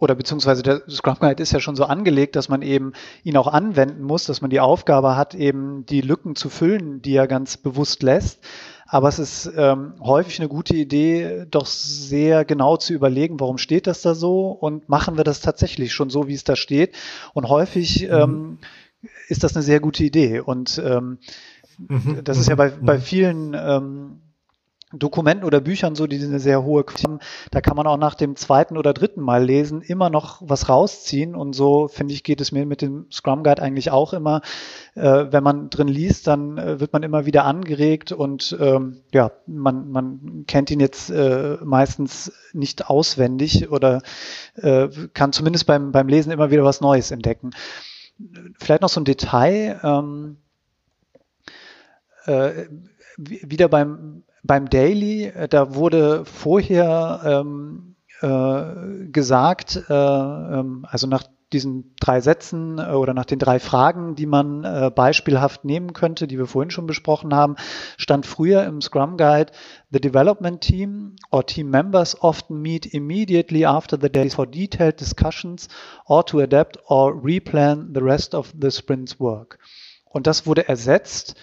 oder 0.00 0.14
beziehungsweise 0.14 0.62
der 0.62 0.82
Scrum 0.88 1.16
Guide 1.20 1.42
ist 1.42 1.52
ja 1.52 1.60
schon 1.60 1.76
so 1.76 1.84
angelegt, 1.84 2.34
dass 2.34 2.48
man 2.48 2.62
eben 2.62 2.94
ihn 3.22 3.36
auch 3.36 3.46
anwenden 3.46 4.02
muss, 4.02 4.24
dass 4.24 4.40
man 4.40 4.50
die 4.50 4.58
Aufgabe 4.58 5.14
hat, 5.14 5.34
eben 5.34 5.84
die 5.86 6.00
Lücken 6.00 6.34
zu 6.34 6.48
füllen, 6.48 7.02
die 7.02 7.14
er 7.14 7.28
ganz 7.28 7.58
bewusst 7.58 8.02
lässt. 8.02 8.40
Aber 8.86 9.08
es 9.08 9.18
ist 9.18 9.52
ähm, 9.56 9.92
häufig 10.00 10.40
eine 10.40 10.48
gute 10.48 10.74
Idee, 10.74 11.44
doch 11.50 11.66
sehr 11.66 12.44
genau 12.46 12.78
zu 12.78 12.94
überlegen, 12.94 13.38
warum 13.38 13.58
steht 13.58 13.86
das 13.86 14.00
da 14.00 14.14
so 14.14 14.48
und 14.48 14.88
machen 14.88 15.18
wir 15.18 15.22
das 15.22 15.40
tatsächlich 15.42 15.92
schon 15.92 16.10
so, 16.10 16.26
wie 16.26 16.34
es 16.34 16.44
da 16.44 16.56
steht. 16.56 16.96
Und 17.34 17.48
häufig 17.48 18.08
mhm. 18.08 18.14
ähm, 18.14 18.58
ist 19.28 19.44
das 19.44 19.54
eine 19.54 19.62
sehr 19.62 19.80
gute 19.80 20.02
Idee. 20.02 20.40
Und 20.40 20.82
ähm, 20.84 21.18
mhm. 21.76 22.20
das 22.24 22.38
ist 22.38 22.48
ja 22.48 22.56
bei, 22.56 22.70
bei 22.70 22.96
mhm. 22.96 23.02
vielen 23.02 23.54
ähm, 23.54 24.20
Dokumenten 24.92 25.44
oder 25.44 25.60
Büchern 25.60 25.94
so, 25.94 26.06
die 26.06 26.22
eine 26.22 26.40
sehr 26.40 26.64
hohe 26.64 26.82
Qualität 26.82 27.04
haben, 27.04 27.20
da 27.52 27.60
kann 27.60 27.76
man 27.76 27.86
auch 27.86 27.96
nach 27.96 28.14
dem 28.14 28.34
zweiten 28.34 28.76
oder 28.76 28.92
dritten 28.92 29.20
Mal 29.20 29.44
lesen 29.44 29.82
immer 29.82 30.10
noch 30.10 30.42
was 30.44 30.68
rausziehen. 30.68 31.34
Und 31.34 31.52
so, 31.52 31.86
finde 31.88 32.14
ich, 32.14 32.24
geht 32.24 32.40
es 32.40 32.50
mir 32.50 32.66
mit 32.66 32.82
dem 32.82 33.06
Scrum 33.10 33.44
Guide 33.44 33.62
eigentlich 33.62 33.90
auch 33.90 34.12
immer. 34.12 34.42
Äh, 34.94 35.26
wenn 35.30 35.44
man 35.44 35.70
drin 35.70 35.88
liest, 35.88 36.26
dann 36.26 36.58
äh, 36.58 36.80
wird 36.80 36.92
man 36.92 37.04
immer 37.04 37.24
wieder 37.24 37.44
angeregt 37.44 38.10
und 38.10 38.56
ähm, 38.60 39.02
ja, 39.12 39.30
man, 39.46 39.90
man 39.90 40.44
kennt 40.46 40.70
ihn 40.70 40.80
jetzt 40.80 41.10
äh, 41.10 41.58
meistens 41.62 42.32
nicht 42.52 42.90
auswendig 42.90 43.70
oder 43.70 44.02
äh, 44.56 44.88
kann 45.14 45.32
zumindest 45.32 45.66
beim, 45.66 45.92
beim 45.92 46.08
Lesen 46.08 46.32
immer 46.32 46.50
wieder 46.50 46.64
was 46.64 46.80
Neues 46.80 47.12
entdecken. 47.12 47.50
Vielleicht 48.58 48.82
noch 48.82 48.88
so 48.88 49.00
ein 49.00 49.04
Detail. 49.04 49.80
Ähm, 49.84 50.36
äh, 52.26 52.66
wieder 53.16 53.68
beim 53.68 54.22
beim 54.42 54.68
Daily, 54.68 55.24
äh, 55.24 55.48
da 55.48 55.74
wurde 55.74 56.24
vorher 56.24 57.20
ähm, 57.24 57.96
äh, 58.20 59.06
gesagt, 59.10 59.82
äh, 59.88 59.92
ähm, 59.92 60.86
also 60.88 61.06
nach 61.06 61.24
diesen 61.52 61.94
drei 61.98 62.20
Sätzen 62.20 62.78
äh, 62.78 62.92
oder 62.92 63.14
nach 63.14 63.24
den 63.24 63.38
drei 63.38 63.58
Fragen, 63.58 64.14
die 64.14 64.26
man 64.26 64.64
äh, 64.64 64.90
beispielhaft 64.94 65.64
nehmen 65.64 65.92
könnte, 65.92 66.26
die 66.26 66.38
wir 66.38 66.46
vorhin 66.46 66.70
schon 66.70 66.86
besprochen 66.86 67.34
haben, 67.34 67.56
stand 67.96 68.26
früher 68.26 68.64
im 68.64 68.80
Scrum 68.80 69.16
Guide, 69.16 69.52
the 69.90 70.00
development 70.00 70.60
team 70.60 71.16
or 71.30 71.44
team 71.44 71.70
members 71.70 72.22
often 72.22 72.60
meet 72.60 72.86
immediately 72.86 73.64
after 73.64 73.98
the 74.00 74.10
days 74.10 74.34
for 74.34 74.46
detailed 74.46 75.00
discussions 75.00 75.68
or 76.06 76.24
to 76.24 76.38
adapt 76.38 76.78
or 76.86 77.12
replan 77.12 77.92
the 77.94 78.02
rest 78.02 78.34
of 78.34 78.52
the 78.60 78.70
sprint's 78.70 79.18
work. 79.18 79.58
Und 80.04 80.26
das 80.26 80.46
wurde 80.46 80.68
ersetzt 80.68 81.36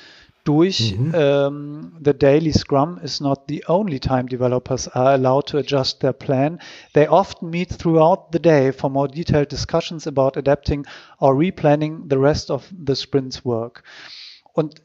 durch 0.47 0.95
mhm. 0.97 1.11
ähm, 1.13 1.91
The 2.03 2.13
Daily 2.13 2.53
Scrum 2.53 2.99
is 3.03 3.19
not 3.19 3.41
the 3.49 3.65
only 3.67 3.99
time 3.99 4.25
developers 4.25 4.87
are 4.87 5.09
allowed 5.09 5.47
to 5.47 5.57
adjust 5.57 5.99
their 5.99 6.13
plan. 6.13 6.59
They 6.93 7.07
often 7.07 7.49
meet 7.49 7.77
throughout 7.77 8.29
the 8.31 8.39
day 8.39 8.71
for 8.71 8.89
more 8.89 9.09
detailed 9.09 9.51
discussions 9.51 10.07
about 10.07 10.37
adapting 10.37 10.85
or 11.19 11.35
replanning 11.35 12.09
the 12.09 12.17
rest 12.17 12.49
of 12.49 12.71
the 12.71 12.95
sprint's 12.95 13.43
work. 13.43 13.83
Und 14.53 14.81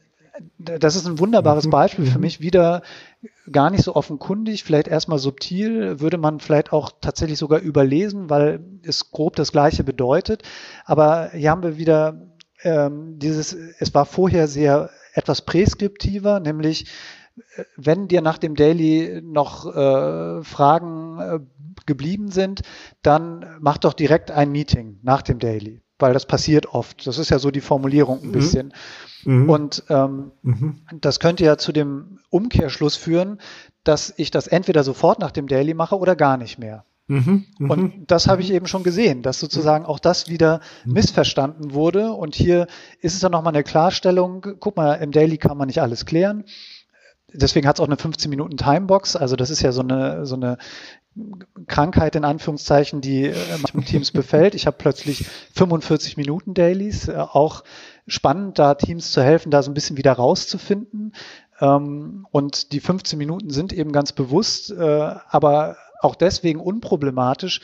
das 0.57 0.95
ist 0.95 1.07
ein 1.07 1.19
wunderbares 1.19 1.65
mhm. 1.65 1.71
Beispiel 1.71 2.05
für 2.07 2.17
mhm. 2.17 2.23
mich, 2.23 2.41
wieder 2.41 2.81
gar 3.49 3.69
nicht 3.69 3.83
so 3.83 3.95
offenkundig, 3.95 4.63
vielleicht 4.63 4.89
erstmal 4.89 5.19
subtil, 5.19 6.01
würde 6.01 6.17
man 6.17 6.41
vielleicht 6.41 6.73
auch 6.73 6.91
tatsächlich 6.99 7.39
sogar 7.39 7.59
überlesen, 7.59 8.29
weil 8.29 8.59
es 8.85 9.11
grob 9.11 9.37
das 9.37 9.53
Gleiche 9.53 9.85
bedeutet. 9.85 10.43
Aber 10.83 11.29
hier 11.29 11.51
haben 11.51 11.63
wir 11.63 11.77
wieder 11.77 12.27
ähm, 12.63 13.19
dieses, 13.19 13.53
es 13.53 13.93
war 13.93 14.05
vorher 14.05 14.47
sehr 14.47 14.89
etwas 15.13 15.43
präskriptiver, 15.43 16.39
nämlich 16.39 16.85
äh, 17.55 17.63
wenn 17.77 18.07
dir 18.07 18.21
nach 18.21 18.37
dem 18.37 18.55
Daily 18.55 19.21
noch 19.23 19.65
äh, 19.65 20.43
Fragen 20.43 21.19
äh, 21.19 21.39
geblieben 21.85 22.31
sind, 22.31 22.61
dann 23.01 23.45
mach 23.59 23.77
doch 23.77 23.93
direkt 23.93 24.31
ein 24.31 24.51
Meeting 24.51 24.99
nach 25.01 25.21
dem 25.21 25.39
Daily, 25.39 25.81
weil 25.99 26.13
das 26.13 26.25
passiert 26.25 26.67
oft. 26.67 27.07
Das 27.07 27.17
ist 27.17 27.29
ja 27.29 27.39
so 27.39 27.51
die 27.51 27.61
Formulierung 27.61 28.21
ein 28.21 28.27
mhm. 28.27 28.31
bisschen. 28.31 28.73
Mhm. 29.23 29.49
Und 29.49 29.83
ähm, 29.89 30.31
mhm. 30.41 30.81
das 31.01 31.19
könnte 31.19 31.43
ja 31.43 31.57
zu 31.57 31.71
dem 31.71 32.19
Umkehrschluss 32.29 32.95
führen, 32.95 33.39
dass 33.83 34.13
ich 34.17 34.31
das 34.31 34.47
entweder 34.47 34.83
sofort 34.83 35.19
nach 35.19 35.31
dem 35.31 35.47
Daily 35.47 35.73
mache 35.73 35.97
oder 35.97 36.15
gar 36.15 36.37
nicht 36.37 36.57
mehr. 36.57 36.85
Mhm, 37.07 37.45
und 37.59 37.81
mhm. 37.81 38.07
das 38.07 38.27
habe 38.27 38.41
ich 38.41 38.51
eben 38.51 38.65
schon 38.65 38.83
gesehen, 38.83 39.23
dass 39.23 39.39
sozusagen 39.39 39.85
auch 39.85 39.99
das 39.99 40.29
wieder 40.29 40.61
mhm. 40.85 40.93
missverstanden 40.93 41.73
wurde. 41.73 42.13
Und 42.13 42.33
hier 42.33 42.67
ist 43.01 43.13
es 43.13 43.19
dann 43.19 43.33
nochmal 43.33 43.53
eine 43.53 43.63
Klarstellung. 43.63 44.45
Guck 44.59 44.77
mal, 44.77 44.95
im 44.95 45.11
Daily 45.11 45.37
kann 45.37 45.57
man 45.57 45.67
nicht 45.67 45.81
alles 45.81 46.05
klären. 46.05 46.45
Deswegen 47.33 47.67
hat 47.67 47.77
es 47.77 47.79
auch 47.81 47.87
eine 47.87 47.97
15 47.97 48.29
Minuten 48.29 48.57
Timebox. 48.57 49.15
Also 49.15 49.35
das 49.35 49.49
ist 49.49 49.61
ja 49.61 49.71
so 49.71 49.81
eine, 49.81 50.25
so 50.25 50.35
eine 50.35 50.57
Krankheit 51.67 52.15
in 52.15 52.25
Anführungszeichen, 52.25 53.01
die 53.01 53.25
äh, 53.25 53.35
manchen 53.61 53.85
Teams 53.85 54.11
befällt. 54.11 54.55
Ich 54.55 54.65
habe 54.65 54.77
plötzlich 54.77 55.25
45 55.55 56.15
Minuten 56.15 56.53
Dailies. 56.53 57.09
Äh, 57.09 57.15
auch 57.17 57.63
spannend, 58.07 58.59
da 58.59 58.75
Teams 58.75 59.11
zu 59.11 59.21
helfen, 59.21 59.51
da 59.51 59.61
so 59.61 59.71
ein 59.71 59.73
bisschen 59.73 59.97
wieder 59.97 60.13
rauszufinden. 60.13 61.13
Ähm, 61.59 62.25
und 62.31 62.71
die 62.71 62.79
15 62.79 63.17
Minuten 63.17 63.49
sind 63.49 63.73
eben 63.73 63.91
ganz 63.91 64.11
bewusst, 64.11 64.71
äh, 64.71 65.15
aber 65.27 65.77
auch 66.03 66.15
deswegen 66.15 66.59
unproblematisch, 66.59 67.61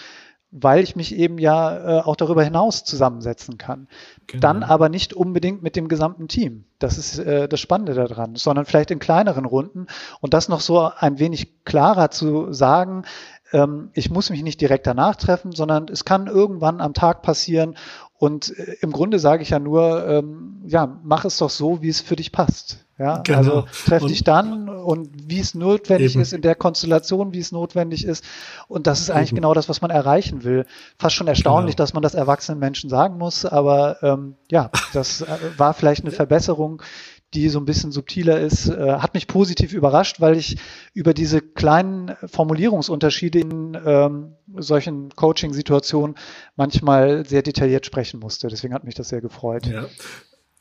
weil 0.51 0.83
ich 0.83 0.95
mich 0.95 1.15
eben 1.15 1.37
ja 1.37 1.99
äh, 1.99 2.01
auch 2.01 2.15
darüber 2.15 2.43
hinaus 2.43 2.83
zusammensetzen 2.83 3.57
kann. 3.57 3.87
Genau. 4.27 4.41
Dann 4.41 4.63
aber 4.63 4.89
nicht 4.89 5.13
unbedingt 5.13 5.61
mit 5.61 5.75
dem 5.75 5.87
gesamten 5.87 6.27
Team. 6.27 6.65
Das 6.79 6.97
ist 6.97 7.19
äh, 7.19 7.47
das 7.47 7.59
Spannende 7.59 7.93
daran, 7.93 8.35
sondern 8.35 8.65
vielleicht 8.65 8.91
in 8.91 8.99
kleineren 8.99 9.45
Runden 9.45 9.85
und 10.21 10.33
das 10.33 10.49
noch 10.49 10.61
so 10.61 10.79
ein 10.97 11.19
wenig 11.19 11.63
klarer 11.65 12.09
zu 12.09 12.51
sagen. 12.51 13.03
Ähm, 13.51 13.91
ich 13.93 14.09
muss 14.09 14.31
mich 14.31 14.41
nicht 14.41 14.59
direkt 14.59 14.87
danach 14.87 15.17
treffen, 15.17 15.51
sondern 15.51 15.87
es 15.87 16.03
kann 16.03 16.25
irgendwann 16.25 16.81
am 16.81 16.93
Tag 16.93 17.21
passieren 17.21 17.75
und 18.19 18.57
äh, 18.59 18.75
im 18.81 18.91
Grunde 18.91 19.17
sage 19.17 19.43
ich 19.43 19.51
ja 19.51 19.59
nur, 19.59 20.05
ähm, 20.05 20.61
ja, 20.65 20.99
mach 21.03 21.23
es 21.23 21.37
doch 21.37 21.49
so, 21.49 21.81
wie 21.81 21.87
es 21.87 22.01
für 22.01 22.17
dich 22.17 22.33
passt. 22.33 22.85
Ja, 22.97 23.19
genau. 23.19 23.37
also 23.37 23.65
treff 23.85 24.05
dich 24.05 24.25
dann 24.25 24.67
und 24.67 25.09
wie 25.29 25.39
es 25.39 25.55
notwendig 25.55 26.15
eben. 26.15 26.21
ist, 26.21 26.33
in 26.33 26.41
der 26.41 26.55
Konstellation, 26.55 27.31
wie 27.31 27.39
es 27.39 27.53
notwendig 27.53 28.03
ist. 28.03 28.25
Und 28.67 28.87
das 28.87 28.99
ist 28.99 29.09
eigentlich 29.09 29.29
eben. 29.29 29.37
genau 29.37 29.53
das, 29.53 29.69
was 29.69 29.81
man 29.81 29.89
erreichen 29.89 30.43
will. 30.43 30.65
Fast 30.97 31.15
schon 31.15 31.27
erstaunlich, 31.27 31.77
genau. 31.77 31.83
dass 31.83 31.93
man 31.93 32.03
das 32.03 32.13
erwachsenen 32.13 32.59
Menschen 32.59 32.89
sagen 32.89 33.17
muss, 33.17 33.45
aber 33.45 34.03
ähm, 34.03 34.35
ja, 34.51 34.69
das 34.91 35.21
äh, 35.21 35.27
war 35.55 35.73
vielleicht 35.73 36.03
eine 36.03 36.11
Verbesserung, 36.11 36.81
die 37.33 37.49
so 37.49 37.59
ein 37.59 37.65
bisschen 37.65 37.91
subtiler 37.91 38.39
ist, 38.39 38.69
äh, 38.69 38.93
hat 38.93 39.13
mich 39.13 39.27
positiv 39.27 39.73
überrascht, 39.73 40.19
weil 40.19 40.35
ich 40.35 40.57
über 40.93 41.13
diese 41.13 41.41
kleinen 41.41 42.15
Formulierungsunterschiede 42.25 43.39
in 43.39 43.77
ähm, 43.85 44.35
solchen 44.57 45.09
Coaching-Situationen 45.15 46.15
manchmal 46.55 47.25
sehr 47.25 47.43
detailliert 47.43 47.85
sprechen 47.85 48.19
musste. 48.19 48.47
Deswegen 48.47 48.73
hat 48.73 48.83
mich 48.83 48.95
das 48.95 49.09
sehr 49.09 49.21
gefreut. 49.21 49.67
Ja. 49.67 49.85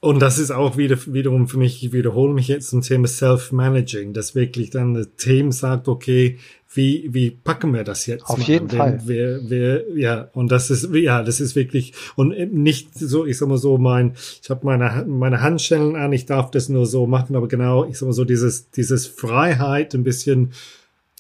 Und 0.00 0.20
das 0.20 0.38
ist 0.38 0.52
auch 0.52 0.76
wieder, 0.76 0.96
wiederum 1.06 1.48
für 1.48 1.58
mich, 1.58 1.82
ich 1.82 1.92
wiederhole 1.92 2.32
mich 2.32 2.46
jetzt 2.46 2.70
zum 2.70 2.82
Thema 2.82 3.08
Self-Managing, 3.08 4.12
dass 4.12 4.36
wirklich 4.36 4.70
dann 4.70 4.94
das 4.94 5.08
Team 5.16 5.50
sagt, 5.50 5.88
okay, 5.88 6.38
wie, 6.72 7.08
wie 7.10 7.30
packen 7.32 7.74
wir 7.74 7.82
das 7.82 8.06
jetzt? 8.06 8.24
Auf 8.26 8.38
mal? 8.38 8.46
jeden 8.46 8.68
Denn 8.68 8.78
Fall. 8.78 9.00
Wir, 9.06 9.40
wir, 9.50 9.86
ja, 9.96 10.28
und 10.34 10.52
das 10.52 10.70
ist, 10.70 10.94
ja, 10.94 11.24
das 11.24 11.40
ist 11.40 11.56
wirklich, 11.56 11.94
und 12.14 12.30
nicht 12.52 12.94
so, 12.94 13.26
ich 13.26 13.38
sag 13.38 13.48
mal 13.48 13.58
so, 13.58 13.76
mein, 13.76 14.14
ich 14.40 14.50
habe 14.50 14.64
meine, 14.64 15.04
meine 15.08 15.40
Handschellen 15.40 15.96
an, 15.96 16.12
ich 16.12 16.26
darf 16.26 16.52
das 16.52 16.68
nur 16.68 16.86
so 16.86 17.08
machen, 17.08 17.34
aber 17.34 17.48
genau, 17.48 17.84
ich 17.84 17.98
sag 17.98 18.06
mal 18.06 18.12
so, 18.12 18.24
dieses, 18.24 18.70
dieses 18.70 19.08
Freiheit 19.08 19.94
ein 19.94 20.04
bisschen 20.04 20.52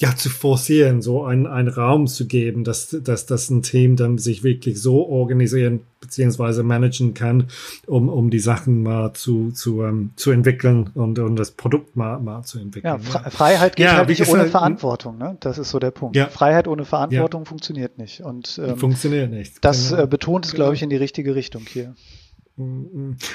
ja, 0.00 0.14
zu 0.14 0.30
forcieren, 0.30 1.02
so 1.02 1.24
einen, 1.24 1.48
einen 1.48 1.68
Raum 1.68 2.06
zu 2.06 2.26
geben, 2.26 2.62
dass, 2.62 2.96
dass, 3.02 3.26
dass 3.26 3.50
ein 3.50 3.62
Team 3.62 3.96
dann 3.96 4.16
sich 4.16 4.44
wirklich 4.44 4.80
so 4.80 5.08
organisieren 5.08 5.80
beziehungsweise 6.00 6.62
managen 6.62 7.14
kann, 7.14 7.48
um, 7.86 8.08
um 8.08 8.30
die 8.30 8.38
Sachen 8.38 8.84
mal 8.84 9.12
zu, 9.14 9.50
zu, 9.50 9.82
ähm, 9.82 10.10
zu 10.14 10.30
entwickeln 10.30 10.90
und, 10.94 11.18
und 11.18 11.34
das 11.34 11.50
Produkt 11.50 11.96
mal, 11.96 12.20
mal 12.20 12.44
zu 12.44 12.60
entwickeln. 12.60 13.00
Ja, 13.02 13.12
ja. 13.12 13.30
Freiheit 13.30 13.74
geht 13.74 13.86
ja, 13.86 13.96
halt 13.96 14.08
nicht 14.08 14.28
ohne 14.28 14.46
Verantwortung, 14.46 15.18
ne? 15.18 15.36
Das 15.40 15.58
ist 15.58 15.70
so 15.70 15.80
der 15.80 15.90
Punkt. 15.90 16.14
Ja. 16.14 16.28
Freiheit 16.28 16.68
ohne 16.68 16.84
Verantwortung 16.84 17.44
funktioniert 17.44 17.98
nicht. 17.98 18.20
Und 18.20 18.60
ähm, 18.64 18.76
funktioniert 18.76 19.32
nicht. 19.32 19.64
Das 19.64 19.90
genau. 19.90 20.04
äh, 20.04 20.06
betont 20.06 20.46
es, 20.46 20.54
glaube 20.54 20.74
ich, 20.74 20.82
in 20.82 20.90
die 20.90 20.96
richtige 20.96 21.34
Richtung 21.34 21.62
hier. 21.66 21.96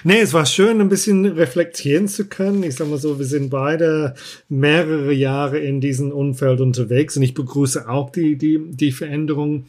Nee, 0.04 0.20
es 0.20 0.34
war 0.34 0.46
schön, 0.46 0.82
ein 0.82 0.90
bisschen 0.90 1.26
reflektieren 1.26 2.10
zu 2.10 2.26
können. 2.26 2.62
Ich 2.64 2.76
sag 2.76 2.90
mal 2.90 2.98
so, 2.98 3.20
wir 3.20 3.26
sind 3.26 3.50
beide 3.50 4.16
mehrere 4.50 5.14
Jahre 5.14 5.60
in 5.60 5.80
diesem 5.80 6.12
Umfeld 6.12 6.60
unterwegs 6.60 7.16
und 7.16 7.24
ich 7.24 7.34
begrüße 7.34 7.88
auch 7.88 8.10
die, 8.10 8.36
die, 8.38 8.60
die 8.72 8.92
Veränderung. 8.92 9.68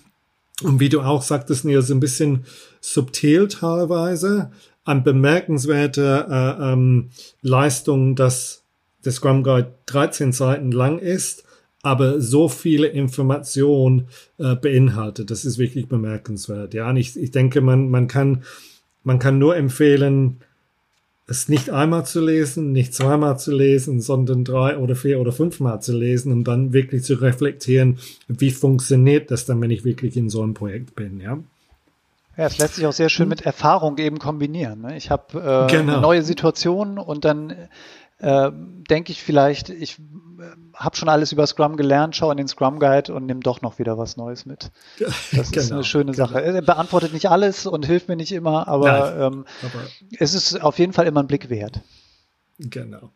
Und 0.64 0.80
wie 0.80 0.88
du 0.88 1.02
auch 1.02 1.22
sagtest, 1.22 1.64
Nils, 1.64 1.90
ein 1.90 2.00
bisschen 2.00 2.46
subtil 2.80 3.46
teilweise. 3.46 4.50
Ein 4.84 5.04
bemerkenswerte 5.04 6.26
äh, 6.28 6.72
ähm, 6.72 7.10
Leistung, 7.40 8.16
dass 8.16 8.64
der 9.04 9.12
Scrum 9.12 9.44
Guide 9.44 9.72
13 9.86 10.32
Seiten 10.32 10.72
lang 10.72 10.98
ist, 10.98 11.44
aber 11.82 12.20
so 12.20 12.48
viele 12.48 12.88
Informationen 12.88 14.08
äh, 14.38 14.56
beinhaltet. 14.56 15.30
Das 15.30 15.44
ist 15.44 15.58
wirklich 15.58 15.86
bemerkenswert. 15.86 16.74
Ja, 16.74 16.90
und 16.90 16.96
ich, 16.96 17.16
ich 17.16 17.30
denke, 17.30 17.60
man, 17.60 17.88
man 17.88 18.08
kann 18.08 18.42
man 19.04 19.18
kann 19.18 19.38
nur 19.38 19.56
empfehlen, 19.56 20.40
es 21.26 21.48
nicht 21.48 21.70
einmal 21.70 22.04
zu 22.04 22.20
lesen, 22.20 22.72
nicht 22.72 22.92
zweimal 22.92 23.38
zu 23.38 23.52
lesen, 23.54 24.00
sondern 24.00 24.44
drei 24.44 24.76
oder 24.76 24.94
vier 24.94 25.20
oder 25.20 25.32
fünfmal 25.32 25.80
zu 25.80 25.96
lesen, 25.96 26.32
um 26.32 26.44
dann 26.44 26.72
wirklich 26.72 27.02
zu 27.04 27.14
reflektieren, 27.14 27.98
wie 28.28 28.50
funktioniert 28.50 29.30
das 29.30 29.46
dann, 29.46 29.60
wenn 29.60 29.70
ich 29.70 29.84
wirklich 29.84 30.16
in 30.16 30.28
so 30.28 30.42
einem 30.42 30.54
Projekt 30.54 30.94
bin, 30.94 31.20
ja. 31.20 31.38
Ja, 32.36 32.46
es 32.46 32.58
lässt 32.58 32.74
sich 32.74 32.84
auch 32.84 32.92
sehr 32.92 33.10
schön 33.10 33.28
mit 33.28 33.42
Erfahrung 33.42 33.96
eben 33.98 34.18
kombinieren. 34.18 34.80
Ne? 34.80 34.96
Ich 34.96 35.08
habe 35.08 35.38
äh, 35.38 35.72
genau. 35.72 35.92
eine 35.92 36.00
neue 36.00 36.22
Situation 36.22 36.98
und 36.98 37.24
dann 37.24 37.54
äh, 38.18 38.50
denke 38.52 39.12
ich 39.12 39.22
vielleicht, 39.22 39.70
ich 39.70 39.98
äh, 39.98 40.42
habe 40.74 40.96
schon 40.96 41.08
alles 41.08 41.32
über 41.32 41.46
Scrum 41.46 41.76
gelernt, 41.76 42.16
schaue 42.16 42.32
in 42.32 42.38
den 42.38 42.48
Scrum 42.48 42.78
Guide 42.78 43.12
und 43.12 43.26
nehme 43.26 43.40
doch 43.40 43.62
noch 43.62 43.78
wieder 43.78 43.98
was 43.98 44.16
Neues 44.16 44.46
mit. 44.46 44.70
Das 45.32 45.50
genau, 45.50 45.62
ist 45.62 45.72
eine 45.72 45.84
schöne 45.84 46.12
genau. 46.12 46.28
Sache. 46.28 46.42
Er 46.42 46.62
beantwortet 46.62 47.12
nicht 47.12 47.28
alles 47.28 47.66
und 47.66 47.86
hilft 47.86 48.08
mir 48.08 48.16
nicht 48.16 48.32
immer, 48.32 48.68
aber, 48.68 49.16
ähm, 49.16 49.44
aber 49.62 49.82
es 50.18 50.34
ist 50.34 50.60
auf 50.62 50.78
jeden 50.78 50.92
Fall 50.92 51.06
immer 51.06 51.22
ein 51.22 51.26
Blick 51.26 51.50
wert. 51.50 51.80
Genau. 52.58 53.10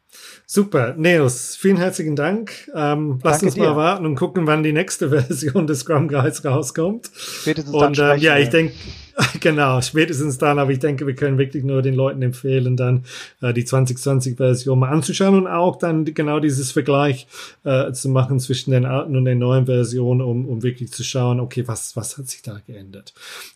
Super. 0.46 0.94
Neos, 0.96 1.54
vielen 1.54 1.76
herzlichen 1.76 2.16
Dank. 2.16 2.68
Ähm, 2.74 3.20
lass 3.22 3.42
uns 3.42 3.54
dir. 3.54 3.62
mal 3.62 3.76
warten 3.76 4.04
und 4.04 4.16
gucken, 4.16 4.48
wann 4.48 4.64
die 4.64 4.72
nächste 4.72 5.10
Version 5.10 5.68
des 5.68 5.80
Scrum 5.80 6.08
Guides 6.08 6.44
rauskommt. 6.44 7.10
Spätestens 7.14 7.72
und, 7.72 7.98
dann. 7.98 8.16
Ähm, 8.16 8.22
ja, 8.22 8.36
ich 8.36 8.48
denke, 8.48 8.74
genau, 9.40 9.80
spätestens 9.80 10.38
dann, 10.38 10.58
aber 10.58 10.70
ich 10.70 10.78
denke, 10.78 11.06
wir 11.06 11.14
können 11.14 11.38
wirklich 11.38 11.64
nur 11.64 11.82
den 11.82 11.94
Leuten 11.94 12.22
empfehlen, 12.22 12.76
dann 12.76 13.04
äh, 13.40 13.52
die 13.52 13.64
2020-Version 13.64 14.78
mal 14.78 14.90
anzuschauen 14.90 15.34
und 15.34 15.46
auch 15.46 15.76
dann 15.76 16.04
genau 16.04 16.38
dieses 16.40 16.70
Vergleich 16.70 17.26
äh, 17.64 17.92
zu 17.92 18.08
machen 18.08 18.38
zwischen 18.38 18.70
den 18.70 18.86
alten 18.86 19.16
und 19.16 19.24
den 19.24 19.38
neuen 19.38 19.66
Versionen, 19.66 20.20
um, 20.20 20.46
um 20.46 20.62
wirklich 20.62 20.92
zu 20.92 21.02
schauen, 21.02 21.40
okay, 21.40 21.66
was, 21.66 21.96
was 21.96 22.16
hat 22.16 22.28
sich 22.28 22.42
da 22.42 22.60
geändert. 22.66 23.12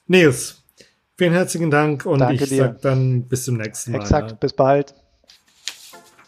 Nils, 0.09 0.62
vielen 1.16 1.33
herzlichen 1.33 1.70
Dank 1.70 2.07
und 2.07 2.18
Danke 2.18 2.44
ich 2.44 2.51
dir. 2.51 2.57
sag 2.57 2.83
dann 2.83 3.22
bis 3.25 3.44
zum 3.44 3.57
nächsten 3.57 3.92
Mal. 3.92 4.01
Exakt, 4.01 4.40
bis 4.40 4.53
bald. 4.53 4.94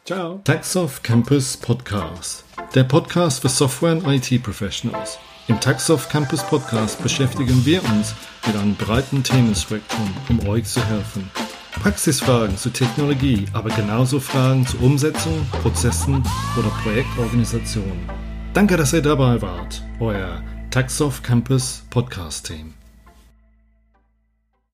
Ciao. 0.05 0.41
Taxoff 0.45 1.03
Campus 1.03 1.57
Podcast. 1.57 2.45
Der 2.75 2.85
Podcast 2.85 3.41
für 3.41 3.49
Software- 3.49 3.97
und 3.97 4.07
IT-Professionals. 4.07 5.19
Im 5.47 5.61
Taxoff 5.61 6.09
Campus 6.09 6.43
Podcast 6.43 7.03
beschäftigen 7.03 7.67
wir 7.67 7.85
uns 7.85 8.15
mit 8.47 8.57
einem 8.57 8.75
breiten 8.77 9.23
Themenspektrum, 9.23 10.11
um 10.31 10.49
euch 10.49 10.65
zu 10.65 10.83
helfen. 10.87 11.31
Praxisfragen 11.73 12.57
zu 12.57 12.71
Technologie, 12.71 13.45
aber 13.53 13.69
genauso 13.71 14.21
Fragen 14.21 14.67
zur 14.67 14.83
Umsetzung, 14.83 15.47
Prozessen 15.63 16.23
oder 16.59 16.69
Projektorganisation. 16.83 18.09
Danke, 18.55 18.77
dass 18.77 18.95
ihr 18.95 19.03
dabei 19.03 19.43
wart. 19.43 19.83
Euer 20.01 20.43
Taxoff 20.71 21.23
Campus 21.23 21.85
Podcast 21.91 22.47
Team. 22.47 22.74